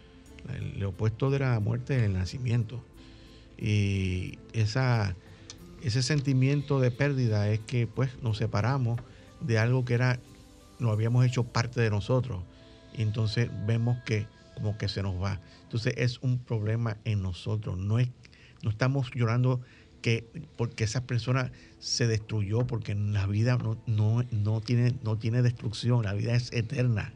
[0.54, 2.82] El, opuesto de la muerte es el nacimiento.
[3.58, 5.14] Y esa,
[5.82, 9.00] ese sentimiento de pérdida es que pues nos separamos
[9.40, 10.20] de algo que era,
[10.78, 12.42] lo habíamos hecho parte de nosotros.
[12.96, 15.40] Y entonces vemos que como que se nos va.
[15.62, 18.08] Entonces es un problema en nosotros, no es
[18.62, 19.60] no estamos llorando
[20.02, 20.24] que
[20.56, 26.14] porque esa persona se destruyó, porque la vida no, no, tiene, no tiene destrucción, la
[26.14, 27.12] vida es eterna.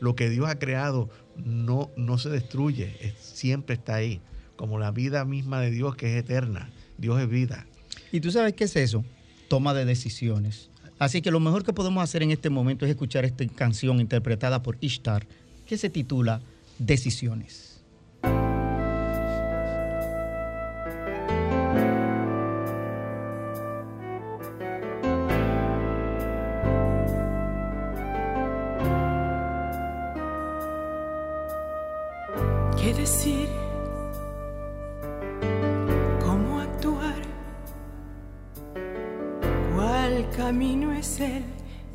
[0.00, 4.20] Lo que Dios ha creado no, no se destruye, siempre está ahí,
[4.56, 6.70] como la vida misma de Dios que es eterna.
[6.98, 7.66] Dios es vida.
[8.12, 9.04] ¿Y tú sabes qué es eso?
[9.48, 10.70] Toma de decisiones.
[10.98, 14.62] Así que lo mejor que podemos hacer en este momento es escuchar esta canción interpretada
[14.62, 15.26] por Ishtar,
[15.66, 16.42] que se titula
[16.78, 17.69] Decisiones.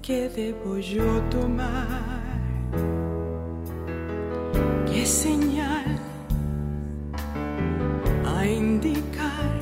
[0.01, 2.23] Que debo yo tomar?
[4.85, 5.99] ¿Qué señal
[8.25, 9.59] a indicar?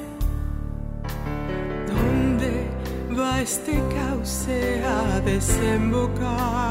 [1.87, 2.67] ¿Dónde
[3.17, 6.62] va este cauce a desembocar?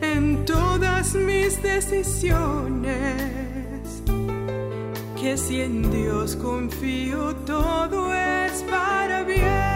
[0.00, 2.98] En todas mis decisiones,
[5.20, 9.71] que si en Dios confío todo es para bien.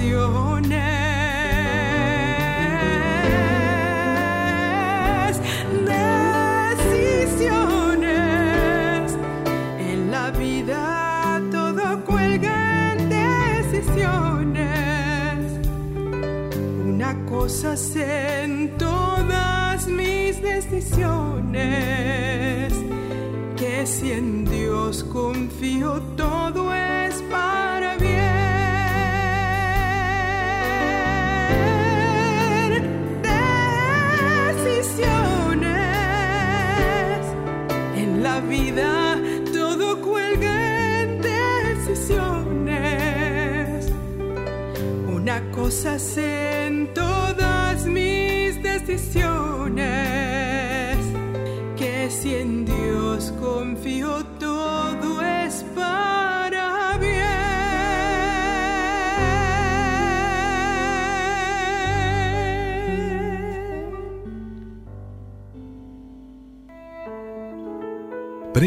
[0.00, 0.97] your name.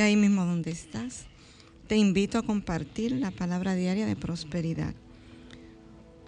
[0.00, 1.26] y ahí mismo donde estás,
[1.86, 4.94] te invito a compartir la palabra diaria de prosperidad.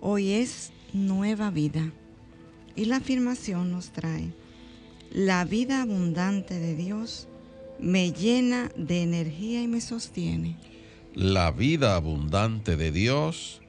[0.02, 1.90] Hoy es nueva vida
[2.76, 4.34] y la afirmación nos trae,
[5.10, 7.28] la vida abundante de Dios
[7.80, 10.58] me llena de energía y me sostiene.
[11.14, 13.62] La vida abundante de Dios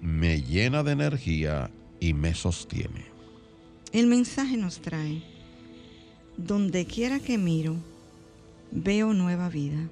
[0.00, 1.70] me llena de energía
[2.00, 3.04] y me sostiene.
[3.92, 5.22] El mensaje nos trae,
[6.36, 7.76] donde quiera que miro,
[8.70, 9.88] veo nueva vida.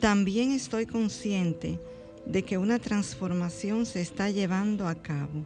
[0.00, 1.78] También estoy consciente
[2.26, 5.44] de que una transformación se está llevando a cabo,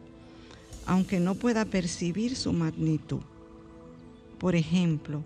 [0.86, 3.20] aunque no pueda percibir su magnitud.
[4.38, 5.22] Por ejemplo,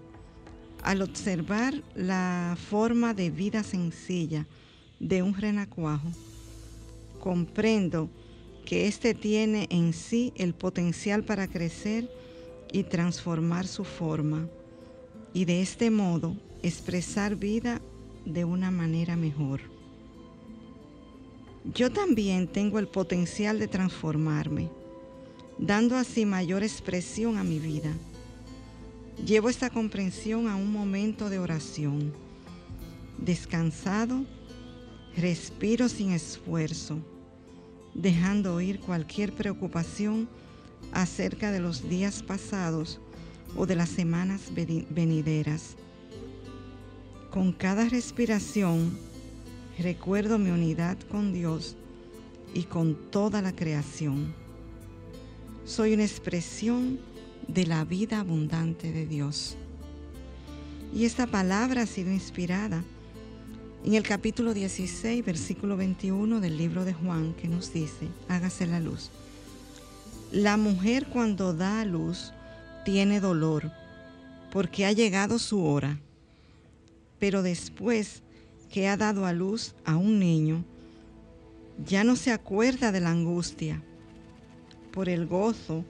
[0.82, 4.46] al observar la forma de vida sencilla
[4.98, 6.08] de un renacuajo,
[7.20, 8.08] comprendo
[8.64, 12.10] que éste tiene en sí el potencial para crecer
[12.72, 14.48] y transformar su forma
[15.32, 17.80] y de este modo expresar vida
[18.24, 19.60] de una manera mejor.
[21.74, 24.70] Yo también tengo el potencial de transformarme,
[25.58, 27.92] dando así mayor expresión a mi vida.
[29.24, 32.12] Llevo esta comprensión a un momento de oración.
[33.18, 34.24] Descansado,
[35.16, 36.98] respiro sin esfuerzo,
[37.94, 40.28] dejando ir cualquier preocupación
[40.92, 42.98] acerca de los días pasados
[43.54, 45.76] o de las semanas veni- venideras.
[47.30, 48.98] Con cada respiración
[49.78, 51.76] recuerdo mi unidad con Dios
[52.54, 54.34] y con toda la creación.
[55.64, 56.98] Soy una expresión
[57.46, 59.56] de la vida abundante de Dios.
[60.92, 62.82] Y esta palabra ha sido inspirada
[63.84, 68.80] en el capítulo 16, versículo 21 del libro de Juan, que nos dice, hágase la
[68.80, 69.10] luz.
[70.32, 72.32] La mujer cuando da a luz
[72.84, 73.70] tiene dolor,
[74.50, 76.00] porque ha llegado su hora.
[77.20, 78.22] Pero después
[78.68, 80.64] que ha dado a luz a un niño,
[81.86, 83.82] ya no se acuerda de la angustia
[84.92, 85.84] por el gozo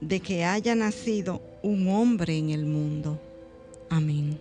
[0.00, 3.20] de que haya nacido un hombre en el mundo.
[3.90, 4.38] Amén.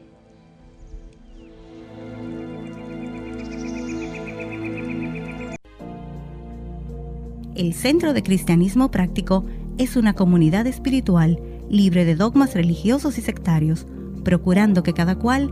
[7.56, 9.44] El Centro de Cristianismo Práctico
[9.80, 13.88] es una comunidad espiritual libre de dogmas religiosos y sectarios,
[14.24, 15.52] procurando que cada cual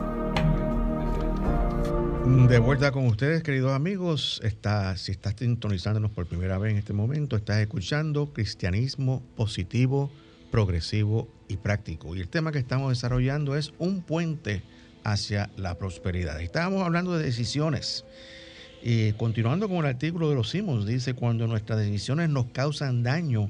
[2.23, 4.41] De vuelta con ustedes, queridos amigos.
[4.43, 10.11] Está, si estás sintonizándonos por primera vez en este momento, estás escuchando Cristianismo Positivo,
[10.51, 12.15] Progresivo y Práctico.
[12.15, 14.61] Y el tema que estamos desarrollando es un puente
[15.03, 16.39] hacia la prosperidad.
[16.41, 18.05] Estábamos hablando de decisiones.
[18.83, 23.49] Y continuando con el artículo de los Simons, dice, cuando nuestras decisiones nos causan daño,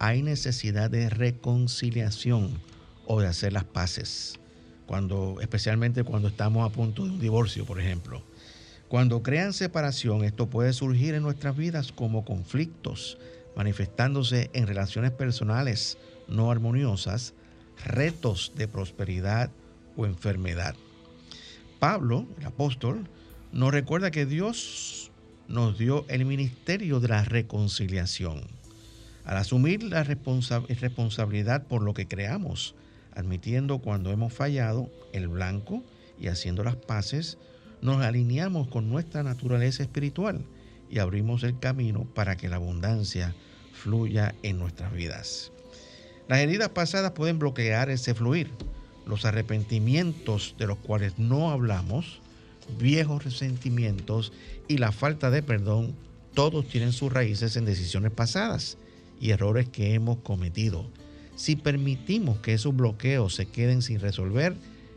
[0.00, 2.50] hay necesidad de reconciliación
[3.06, 4.37] o de hacer las paces
[4.88, 8.22] cuando, especialmente cuando estamos a punto de un divorcio, por ejemplo.
[8.88, 13.18] Cuando crean separación, esto puede surgir en nuestras vidas como conflictos,
[13.54, 17.34] manifestándose en relaciones personales no armoniosas,
[17.84, 19.50] retos de prosperidad
[19.94, 20.74] o enfermedad.
[21.78, 23.06] Pablo, el apóstol,
[23.52, 25.10] nos recuerda que Dios
[25.48, 28.40] nos dio el ministerio de la reconciliación.
[29.26, 32.74] Al asumir la responsabilidad por lo que creamos,
[33.18, 35.82] admitiendo cuando hemos fallado el blanco
[36.20, 37.36] y haciendo las paces,
[37.82, 40.44] nos alineamos con nuestra naturaleza espiritual
[40.88, 43.34] y abrimos el camino para que la abundancia
[43.72, 45.50] fluya en nuestras vidas.
[46.28, 48.50] Las heridas pasadas pueden bloquear ese fluir.
[49.04, 52.20] Los arrepentimientos de los cuales no hablamos,
[52.78, 54.32] viejos resentimientos
[54.68, 55.94] y la falta de perdón,
[56.34, 58.78] todos tienen sus raíces en decisiones pasadas
[59.20, 60.86] y errores que hemos cometido
[61.38, 64.56] si permitimos que esos bloqueos se queden sin resolver,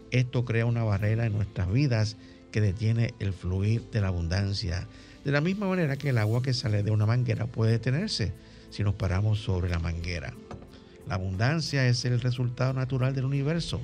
[0.09, 2.17] esto crea una barrera en nuestras vidas
[2.51, 4.87] que detiene el fluir de la abundancia.
[5.23, 8.33] De la misma manera que el agua que sale de una manguera puede detenerse
[8.71, 10.33] si nos paramos sobre la manguera.
[11.07, 13.79] La abundancia es el resultado natural del universo.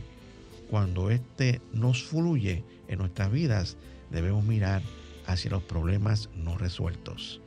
[0.68, 3.78] Cuando éste nos fluye en nuestras vidas,
[4.10, 4.82] debemos mirar
[5.28, 7.40] hacia los problemas no resueltos.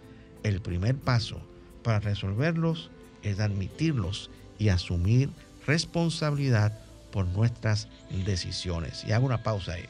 [0.45, 1.43] El primer paso
[1.83, 2.93] para resolverlos
[3.25, 4.31] es admitirlos
[4.61, 5.31] y asumir
[5.67, 6.79] responsabilidad
[7.11, 7.89] por nuestras
[8.25, 9.05] decisiones.
[9.05, 9.87] Y hago una pausa ahí.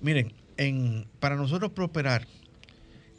[0.00, 2.28] Miren, en, para nosotros prosperar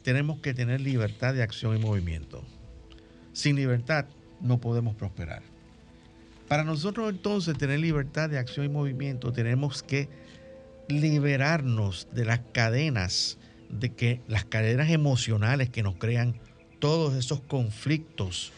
[0.02, 2.42] tenemos que tener libertad de acción y movimiento.
[3.32, 4.06] Sin libertad
[4.40, 5.42] no podemos prosperar.
[6.46, 10.08] Para nosotros entonces tener libertad de acción y movimiento tenemos que
[10.88, 13.38] liberarnos de las cadenas
[13.70, 16.36] de que las cadenas emocionales que nos crean
[16.78, 18.52] todos esos conflictos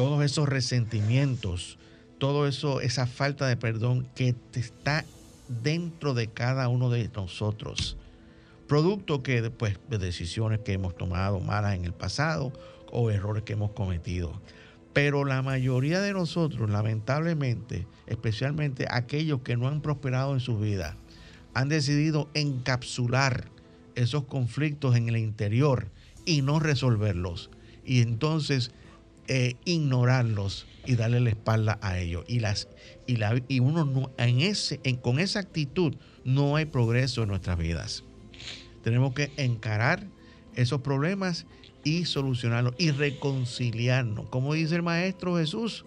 [0.00, 1.76] todos esos resentimientos,
[2.16, 5.04] todo eso, esa falta de perdón que está
[5.62, 7.98] dentro de cada uno de nosotros.
[8.66, 12.50] Producto que después de decisiones que hemos tomado malas en el pasado
[12.90, 14.40] o errores que hemos cometido.
[14.94, 20.96] Pero la mayoría de nosotros, lamentablemente, especialmente aquellos que no han prosperado en su vida,
[21.52, 23.50] han decidido encapsular
[23.96, 25.90] esos conflictos en el interior
[26.24, 27.50] y no resolverlos.
[27.84, 28.72] Y entonces
[29.32, 32.24] eh, ignorarlos y darle la espalda a ellos.
[32.26, 32.66] Y, las,
[33.06, 37.28] y, la, y uno no, en ese, en, con esa actitud no hay progreso en
[37.28, 38.02] nuestras vidas.
[38.82, 40.04] Tenemos que encarar
[40.56, 41.46] esos problemas
[41.84, 44.28] y solucionarlos y reconciliarnos.
[44.30, 45.84] Como dice el Maestro Jesús,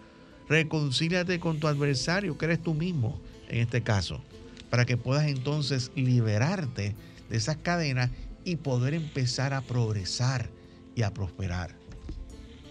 [0.47, 3.19] reconcíliate con tu adversario, que eres tú mismo
[3.49, 4.21] en este caso,
[4.69, 6.95] para que puedas entonces liberarte
[7.29, 8.09] de esas cadenas
[8.45, 10.49] y poder empezar a progresar
[10.95, 11.82] y a prosperar.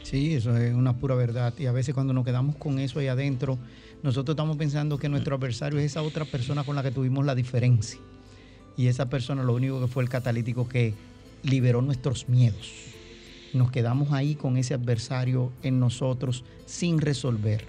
[0.02, 1.54] Sí, eso es una pura verdad.
[1.58, 3.58] Y a veces cuando nos quedamos con eso ahí adentro,
[4.02, 7.34] nosotros estamos pensando que nuestro adversario es esa otra persona con la que tuvimos la
[7.34, 7.98] diferencia.
[8.76, 10.94] Y esa persona lo único que fue el catalítico que
[11.42, 12.72] liberó nuestros miedos.
[13.52, 17.64] Nos quedamos ahí con ese adversario en nosotros sin resolver.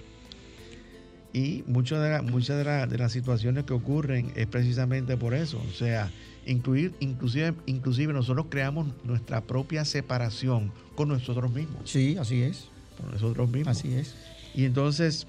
[1.32, 5.60] Y muchas de, muchas de, las situaciones que ocurren es precisamente por eso.
[5.68, 6.10] O sea,
[6.46, 11.90] incluir, inclusive, inclusive nosotros creamos nuestra propia separación con nosotros mismos.
[11.90, 12.68] Sí, así es.
[13.00, 13.76] Con nosotros mismos.
[13.76, 14.14] Así es.
[14.54, 15.26] Y entonces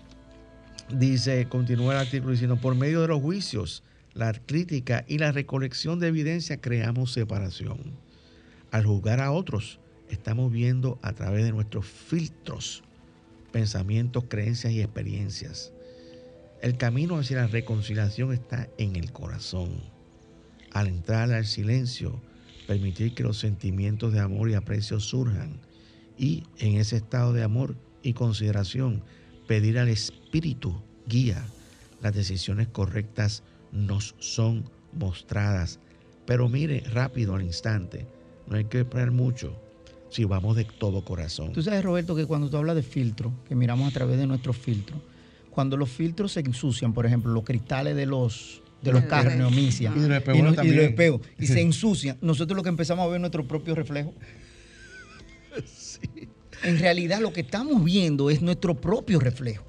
[0.89, 5.99] dice, continúa el artículo diciendo, por medio de los juicios, la crítica y la recolección
[5.99, 7.79] de evidencia creamos separación.
[8.71, 12.83] Al juzgar a otros, estamos viendo a través de nuestros filtros,
[13.51, 15.71] pensamientos, creencias y experiencias.
[16.61, 19.94] El camino hacia la reconciliación está en el corazón
[20.75, 22.19] al entrar al silencio,
[22.67, 25.57] permitir que los sentimientos de amor y aprecio surjan
[26.17, 29.01] y en ese estado de amor y consideración
[29.47, 30.75] pedir al Espíritu
[31.07, 31.41] guía.
[32.01, 35.79] Las decisiones correctas nos son mostradas.
[36.25, 38.05] Pero mire rápido al instante,
[38.45, 39.57] no hay que esperar mucho
[40.09, 41.53] si vamos de todo corazón.
[41.53, 44.57] Tú sabes, Roberto, que cuando tú hablas de filtro, que miramos a través de nuestros
[44.57, 44.99] filtros,
[45.51, 49.91] cuando los filtros se ensucian, por ejemplo, los cristales de los de los carros, neomicia.
[49.95, 52.17] Y de los y, y se ensucian.
[52.21, 54.13] Nosotros lo que empezamos a ver nuestro propio reflejo.
[55.65, 56.27] Sí.
[56.63, 59.65] en realidad lo que estamos viendo es nuestro propio reflejo.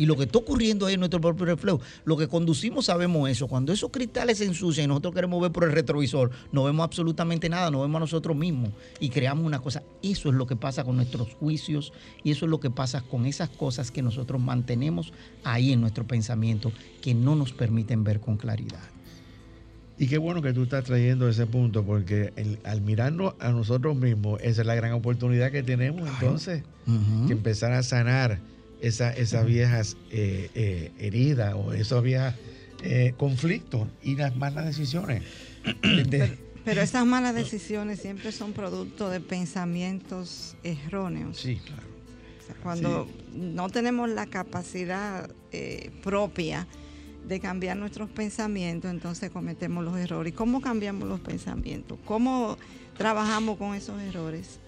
[0.00, 1.78] Y lo que está ocurriendo es nuestro propio reflejo.
[2.06, 3.48] Lo que conducimos sabemos eso.
[3.48, 7.50] Cuando esos cristales se ensucian y nosotros queremos ver por el retrovisor, no vemos absolutamente
[7.50, 9.82] nada, no vemos a nosotros mismos y creamos una cosa.
[10.02, 11.92] Eso es lo que pasa con nuestros juicios
[12.24, 15.12] y eso es lo que pasa con esas cosas que nosotros mantenemos
[15.44, 16.72] ahí en nuestro pensamiento
[17.02, 18.80] que no nos permiten ver con claridad.
[19.98, 22.32] Y qué bueno que tú estás trayendo ese punto, porque
[22.64, 26.62] al mirarnos a nosotros mismos, esa es la gran oportunidad que tenemos entonces,
[27.26, 28.40] que empezar a sanar
[28.80, 32.34] esas viejas eh, eh, heridas o esos viejas
[32.82, 35.22] eh, conflictos y las malas decisiones.
[36.64, 41.38] Pero, esas malas decisiones siempre son producto de pensamientos erróneos.
[41.38, 41.82] Sí, claro.
[42.62, 45.30] cuando no tenemos la capacidad
[46.02, 46.66] propia
[47.26, 50.32] de cambiar nuestros pensamientos, entonces cometemos los errores.
[50.32, 51.98] ¿Y cómo cambiamos los pensamientos?
[52.04, 52.56] ¿Cómo
[52.96, 54.60] trabajamos con esos errores?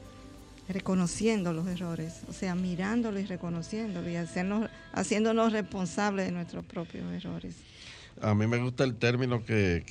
[0.73, 7.05] Reconociendo los errores, o sea, mirándolo y reconociéndolo y hacernos, haciéndonos responsables de nuestros propios
[7.12, 7.55] errores.
[8.20, 9.85] A mí me gusta el término que,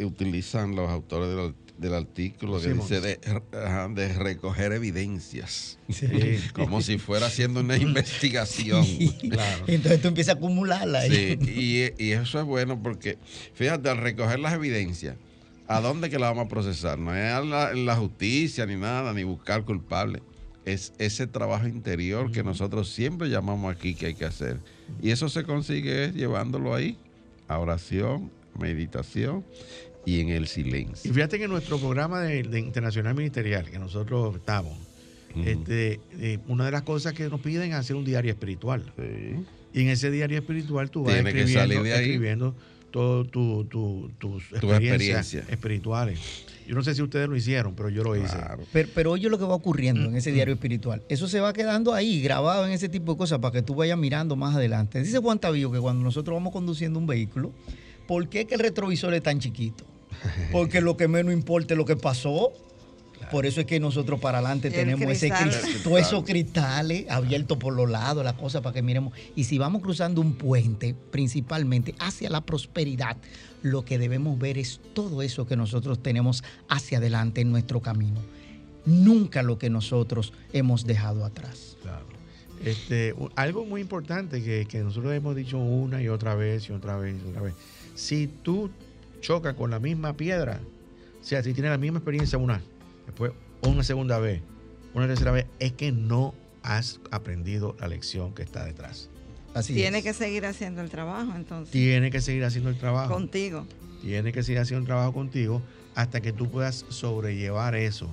[0.00, 5.78] utilizan los autores del, artículo, que dice de, recoger evidencias,
[6.52, 8.84] como si fuera haciendo una investigación.
[9.66, 11.02] Entonces tú empiezas a acumularla.
[11.02, 13.18] Sí, y, y eso es bueno porque,
[13.54, 15.16] fíjate, al recoger las evidencias,
[15.66, 16.98] ¿A dónde que la vamos a procesar?
[16.98, 17.42] No es
[17.72, 20.22] en la, justicia ni nada, ni buscar culpable.
[20.64, 24.58] Es ese trabajo interior que nosotros siempre llamamos aquí que hay que hacer.
[25.00, 26.98] Y eso se consigue llevándolo ahí,
[27.48, 29.44] a oración, meditación
[30.04, 31.10] y en el silencio.
[31.10, 34.76] Y fíjate que en nuestro programa de, Internacional Ministerial, que nosotros estamos,
[35.44, 38.92] este, eh, una de las cosas que nos piden es hacer un diario espiritual.
[39.72, 42.54] Y en ese diario espiritual tú vas escribiendo
[42.94, 46.20] todas tus experiencias espirituales.
[46.64, 48.36] Yo no sé si ustedes lo hicieron, pero yo lo hice.
[48.72, 51.02] Pero, pero, oye lo que va ocurriendo en ese mm, diario espiritual.
[51.08, 53.98] Eso se va quedando ahí, grabado en ese tipo de cosas, para que tú vayas
[53.98, 55.02] mirando más adelante.
[55.02, 57.50] Dice Juan Tavío que cuando nosotros vamos conduciendo un vehículo,
[58.06, 59.84] ¿por qué que el retrovisor es tan chiquito?
[60.52, 62.52] Porque lo que menos importa es lo que pasó
[63.30, 65.32] por eso es que nosotros para adelante tenemos ese
[65.82, 69.12] todos esos cristales abiertos por los lados, la cosa para que miremos.
[69.36, 73.16] Y si vamos cruzando un puente, principalmente hacia la prosperidad,
[73.62, 78.20] lo que debemos ver es todo eso que nosotros tenemos hacia adelante en nuestro camino.
[78.86, 81.76] Nunca lo que nosotros hemos dejado atrás.
[81.82, 82.06] Claro.
[82.64, 86.96] Este, algo muy importante que, que nosotros hemos dicho una y otra vez y otra
[86.96, 87.54] vez y otra vez.
[87.94, 88.70] Si tú
[89.20, 90.60] chocas con la misma piedra,
[91.20, 92.60] o sea, si tienes la misma experiencia una,
[93.14, 94.42] después una segunda vez,
[94.92, 99.08] una tercera vez, es que no has aprendido la lección que está detrás.
[99.54, 101.70] Así Tiene que seguir haciendo el trabajo entonces.
[101.70, 103.14] Tiene que seguir haciendo el trabajo.
[103.14, 103.66] Contigo.
[104.02, 105.62] Tiene que seguir haciendo el trabajo contigo
[105.94, 108.10] hasta que tú puedas sobrellevar eso.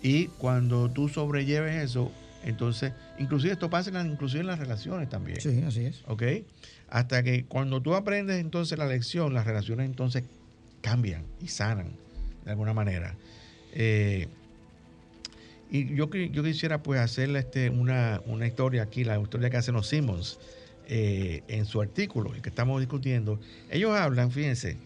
[0.00, 2.12] Y cuando tú sobrelleves eso,
[2.44, 5.40] entonces, inclusive esto pasa en, inclusive en las relaciones también.
[5.40, 6.02] Sí, así es.
[6.06, 6.22] ¿Ok?
[6.88, 10.22] Hasta que cuando tú aprendes entonces la lección, las relaciones entonces
[10.80, 11.96] cambian y sanan
[12.44, 13.16] de alguna manera.
[13.78, 14.26] Eh,
[15.70, 19.86] y yo, yo quisiera pues hacerle este, una, historia aquí, la historia que hacen los
[19.86, 20.38] Simmons
[20.88, 23.38] eh, en su artículo, el que estamos discutiendo.
[23.70, 24.78] Ellos hablan, fíjense,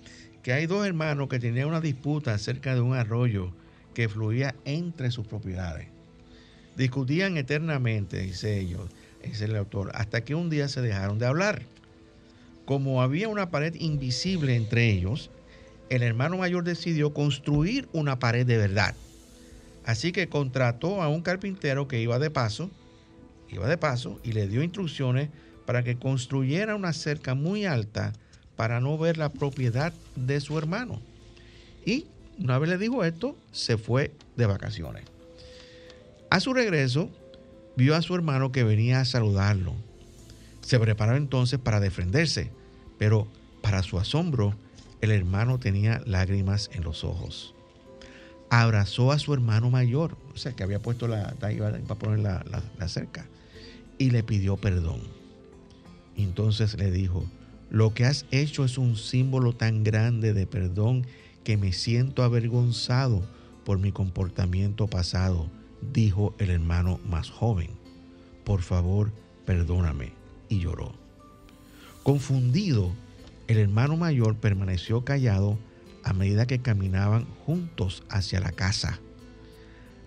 [0.42, 3.52] que hay dos hermanos que tenían una disputa acerca de un arroyo
[3.94, 5.86] que fluía entre sus propiedades.
[6.76, 8.90] Discutían eternamente, dice ellos,
[9.22, 11.62] dice el autor, hasta que un día se dejaron de hablar.
[12.64, 15.30] Como había una pared invisible entre ellos,
[15.90, 18.94] el hermano mayor decidió construir una pared de verdad.
[19.84, 22.70] Así que contrató a un carpintero que iba de paso,
[23.50, 25.30] iba de paso y le dio instrucciones
[25.66, 28.12] para que construyera una cerca muy alta
[28.56, 31.00] para no ver la propiedad de su hermano.
[31.84, 32.06] Y
[32.38, 35.04] una vez le dijo esto, se fue de vacaciones.
[36.30, 37.10] A su regreso,
[37.76, 39.74] vio a su hermano que venía a saludarlo.
[40.60, 42.50] Se preparó entonces para defenderse,
[42.98, 43.26] pero
[43.60, 44.54] para su asombro,
[45.00, 47.54] el hermano tenía lágrimas en los ojos.
[48.50, 53.26] Abrazó a su hermano mayor, o sea, que había puesto la, iba la cerca,
[53.98, 55.00] y le pidió perdón.
[56.16, 57.24] Entonces le dijo,
[57.70, 61.06] lo que has hecho es un símbolo tan grande de perdón
[61.44, 63.22] que me siento avergonzado
[63.64, 65.48] por mi comportamiento pasado,
[65.92, 67.70] dijo el hermano más joven.
[68.44, 69.12] Por favor,
[69.46, 70.12] perdóname.
[70.48, 70.92] Y lloró.
[72.02, 72.90] Confundido,
[73.50, 75.58] el hermano mayor permaneció callado
[76.04, 79.00] a medida que caminaban juntos hacia la casa.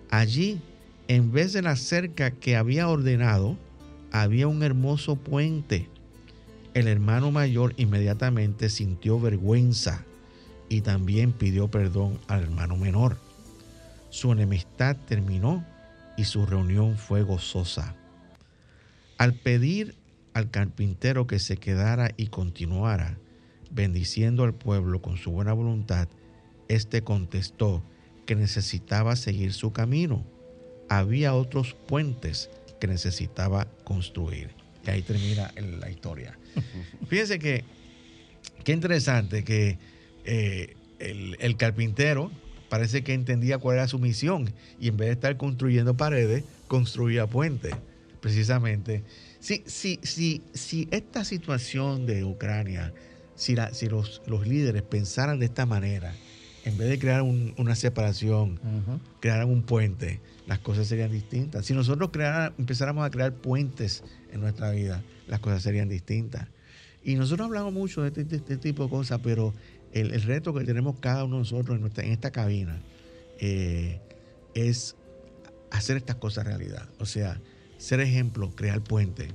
[0.08, 0.62] Allí,
[1.08, 3.58] en vez de la cerca que había ordenado,
[4.10, 5.90] había un hermoso puente.
[6.72, 10.06] El hermano mayor inmediatamente sintió vergüenza
[10.70, 13.18] y también pidió perdón al hermano menor.
[14.08, 15.66] Su enemistad terminó
[16.16, 17.94] y su reunión fue gozosa.
[19.18, 19.96] Al pedir
[20.32, 23.18] al carpintero que se quedara y continuara,
[23.74, 26.08] bendiciendo al pueblo con su buena voluntad,
[26.68, 27.82] éste contestó
[28.24, 30.24] que necesitaba seguir su camino.
[30.88, 32.50] Había otros puentes
[32.80, 34.50] que necesitaba construir.
[34.86, 36.38] Y ahí termina la historia.
[37.08, 37.64] Fíjense que,
[38.64, 39.78] qué interesante que
[40.24, 42.30] eh, el, carpintero
[42.68, 47.26] parece que entendía cuál era su misión y en vez de estar construyendo paredes, construía
[47.26, 47.74] puentes.
[48.20, 49.02] Precisamente.
[49.40, 52.94] Si, si, si, si esta situación de Ucrania,
[53.36, 56.14] si, si los, los líderes pensaran de esta manera,
[56.64, 58.58] en vez de crear una separación,
[59.20, 61.66] crearan un puente, las cosas serían distintas.
[61.66, 62.10] Si nosotros
[62.58, 66.48] empezáramos a crear puentes en nuestra vida, las cosas serían distintas.
[67.02, 69.52] Y nosotros hablamos mucho de este, este tipo de cosas, pero
[69.92, 72.80] el, reto que tenemos cada uno de nosotros en, esta cabina
[73.40, 74.00] eh,
[74.54, 74.96] es
[75.70, 76.88] hacer estas cosas realidad.
[76.98, 77.40] O sea,
[77.76, 79.28] ser ejemplo, crear puentes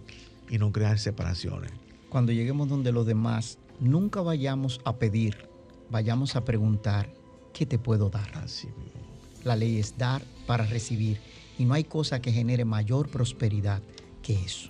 [0.49, 1.71] y no crear separaciones.
[2.09, 5.49] Cuando lleguemos donde los demás, nunca vayamos a pedir,
[5.89, 7.09] vayamos a preguntar
[7.53, 8.29] ¿qué te puedo dar?
[9.43, 11.19] La ley es dar para recibir
[11.57, 13.81] y no hay cosa que genere mayor prosperidad
[14.23, 14.69] que eso.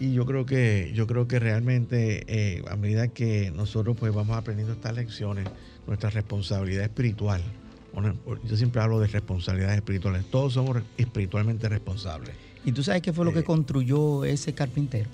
[0.00, 4.36] Y yo creo que, yo creo que realmente eh, a medida que nosotros pues vamos
[4.36, 5.48] aprendiendo estas lecciones,
[5.86, 7.42] nuestra responsabilidad espiritual,
[8.44, 12.30] yo siempre hablo de responsabilidades espirituales, todos somos espiritualmente responsables.
[12.64, 15.10] ¿Y tú sabes qué fue lo que eh, construyó ese carpintero?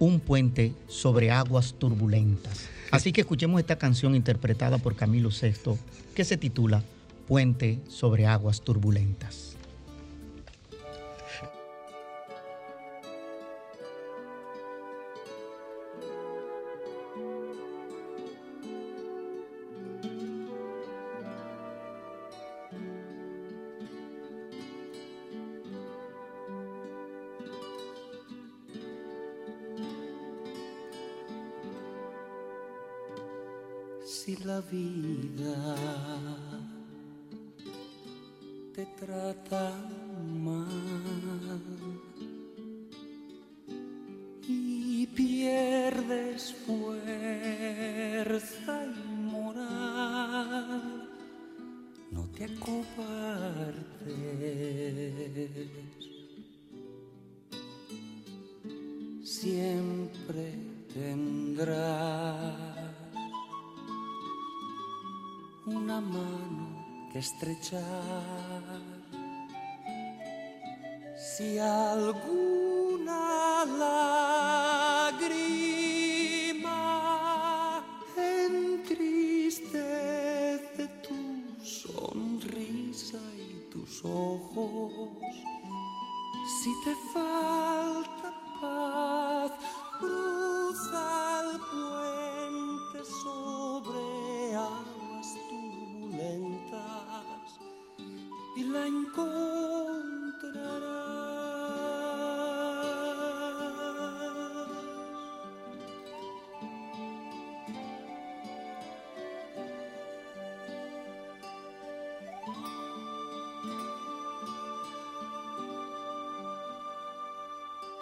[0.00, 2.68] Un puente sobre aguas turbulentas.
[2.90, 5.78] Así que escuchemos esta canción interpretada por Camilo VI
[6.14, 6.82] que se titula
[7.28, 9.59] Puente sobre aguas turbulentas.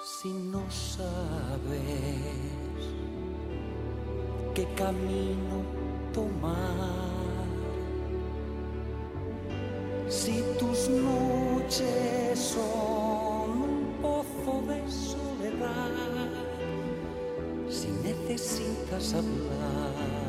[0.03, 1.78] Si no sabes
[4.55, 5.62] qué camino
[6.12, 7.46] tomar,
[10.09, 16.28] si tus noches son un pozo de soledad,
[17.68, 20.28] si necesitas hablar,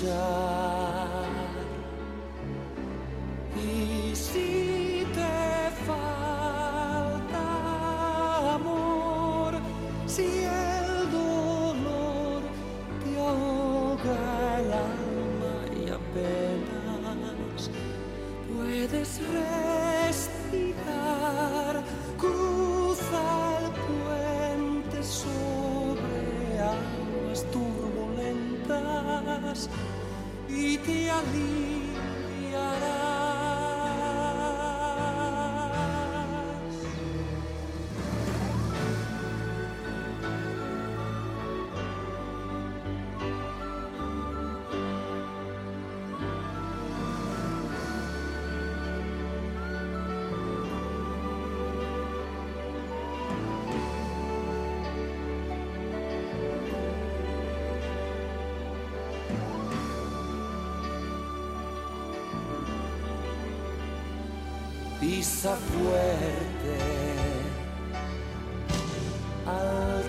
[0.00, 0.47] shine.
[65.46, 66.78] Fuerte.
[69.46, 70.04] Al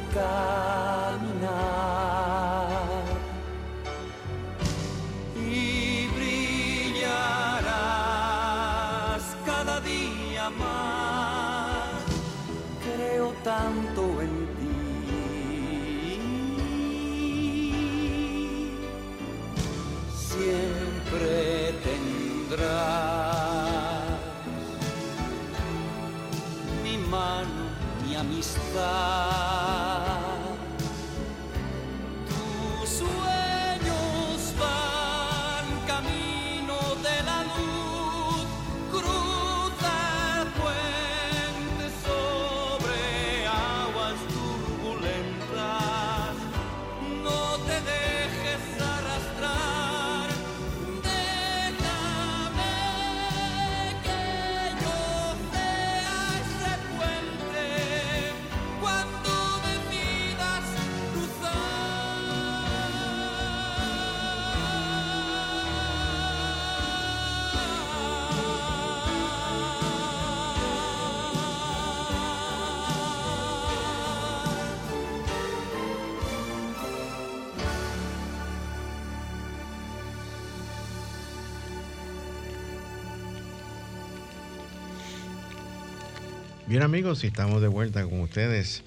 [86.69, 88.83] Bien amigos, estamos de vuelta con ustedes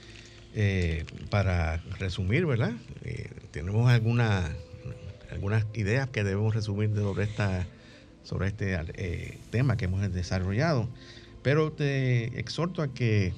[0.55, 2.75] eh, para resumir, ¿verdad?
[3.03, 4.55] Eh, tenemos alguna,
[5.33, 7.67] algunas ideas que debemos resumir sobre, esta,
[8.23, 10.89] sobre este eh, tema que hemos desarrollado,
[11.43, 13.33] pero te exhorto a que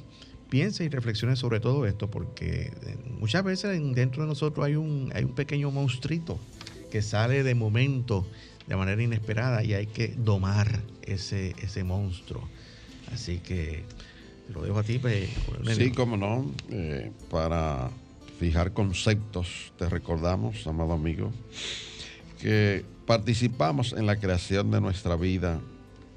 [0.51, 2.70] pienses y reflexiones sobre todo esto, porque
[3.18, 6.38] muchas veces en- dentro de nosotros hay un, hay un pequeño monstruito
[6.90, 8.26] que sale de momento,
[8.66, 12.47] de manera inesperada, y hay que domar ese, ese monstruo.
[13.11, 13.84] Así que
[14.53, 15.30] lo dejo a ti, pues.
[15.74, 17.90] Sí, como no, eh, para
[18.38, 21.30] fijar conceptos, te recordamos, amado amigo,
[22.40, 25.61] que participamos en la creación de nuestra vida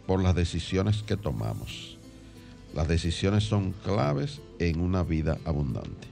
[0.06, 1.98] por las decisiones que tomamos.
[2.74, 6.08] Las decisiones son claves en una vida abundante.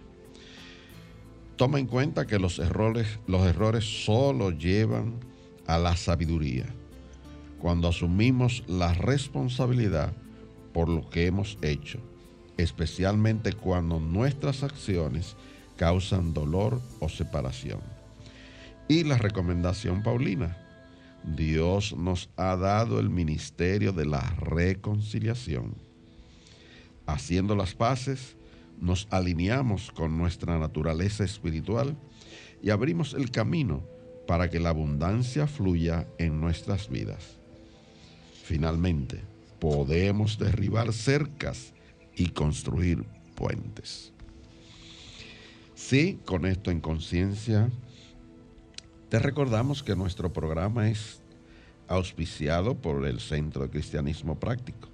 [1.57, 5.15] Toma en cuenta que los errores, los errores solo llevan
[5.67, 6.65] a la sabiduría.
[7.59, 10.13] Cuando asumimos la responsabilidad
[10.75, 11.99] por lo que hemos hecho,
[12.57, 15.37] especialmente cuando nuestras acciones
[15.77, 17.79] causan dolor o separación.
[18.89, 20.57] Y la recomendación paulina,
[21.23, 25.75] Dios nos ha dado el ministerio de la reconciliación.
[27.05, 28.35] Haciendo las paces,
[28.81, 31.95] nos alineamos con nuestra naturaleza espiritual
[32.61, 33.81] y abrimos el camino
[34.27, 37.37] para que la abundancia fluya en nuestras vidas.
[38.43, 39.34] Finalmente,
[39.65, 41.73] podemos derribar cercas
[42.15, 43.03] y construir
[43.33, 44.13] puentes.
[45.73, 47.71] Sí, con esto en conciencia,
[49.09, 51.19] te recordamos que nuestro programa es
[51.87, 54.87] auspiciado por el Centro de Cristianismo Práctico.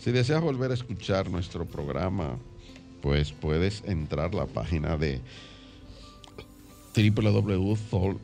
[0.00, 2.38] Si deseas volver a escuchar nuestro programa,
[3.02, 5.20] pues puedes entrar a la página de
[6.96, 8.18] www.thol.com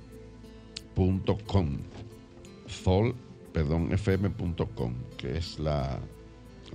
[2.82, 3.14] thol,
[3.52, 6.00] perdón, fm.com, que es la,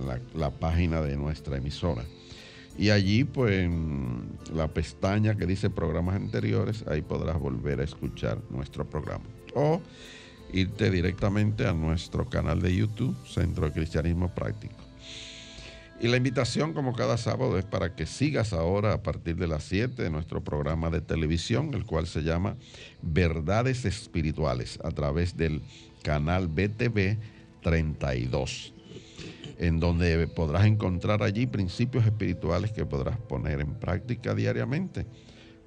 [0.00, 2.04] la, página de nuestra emisora.
[2.78, 8.38] Y allí, pues, en la pestaña que dice programas anteriores, ahí podrás volver a escuchar
[8.50, 9.24] nuestro programa.
[9.54, 9.80] O
[10.52, 14.76] irte directamente a nuestro canal de YouTube, Centro de Cristianismo Práctico.
[16.00, 19.64] Y la invitación, como cada sábado, es para que sigas ahora a partir de las
[19.64, 22.56] 7 de nuestro programa de televisión, el cual se llama
[23.02, 25.60] Verdades Espirituales, a través del
[26.02, 27.18] canal BTV
[27.62, 28.72] 32
[29.58, 35.06] en donde podrás encontrar allí principios espirituales que podrás poner en práctica diariamente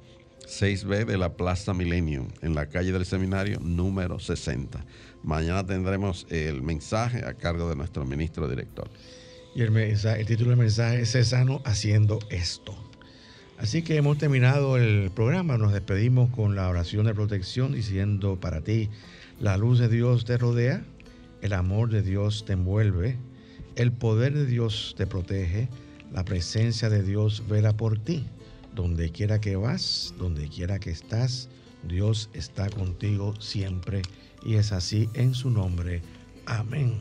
[0.46, 4.84] 6B de la Plaza Millennium, en la calle del Seminario número 60.
[5.22, 8.90] Mañana tendremos el mensaje a cargo de nuestro ministro director.
[9.54, 11.34] Y el, mensaje- el título del mensaje es
[11.64, 12.74] haciendo esto.
[13.58, 15.58] Así que hemos terminado el programa.
[15.58, 18.88] Nos despedimos con la oración de protección diciendo para ti,
[19.40, 20.82] la luz de Dios te rodea,
[21.42, 23.18] el amor de Dios te envuelve,
[23.76, 25.68] el poder de Dios te protege,
[26.12, 28.24] la presencia de Dios vela por ti.
[28.74, 31.50] Donde quiera que vas, donde quiera que estás,
[31.86, 34.00] Dios está contigo siempre
[34.44, 36.00] y es así en su nombre.
[36.46, 36.94] Amén.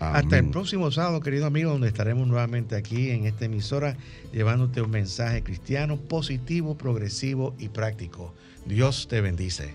[0.00, 3.96] Hasta el próximo sábado, querido amigo, donde estaremos nuevamente aquí en esta emisora
[4.32, 8.34] llevándote un mensaje cristiano positivo, progresivo y práctico.
[8.66, 9.74] Dios te bendice.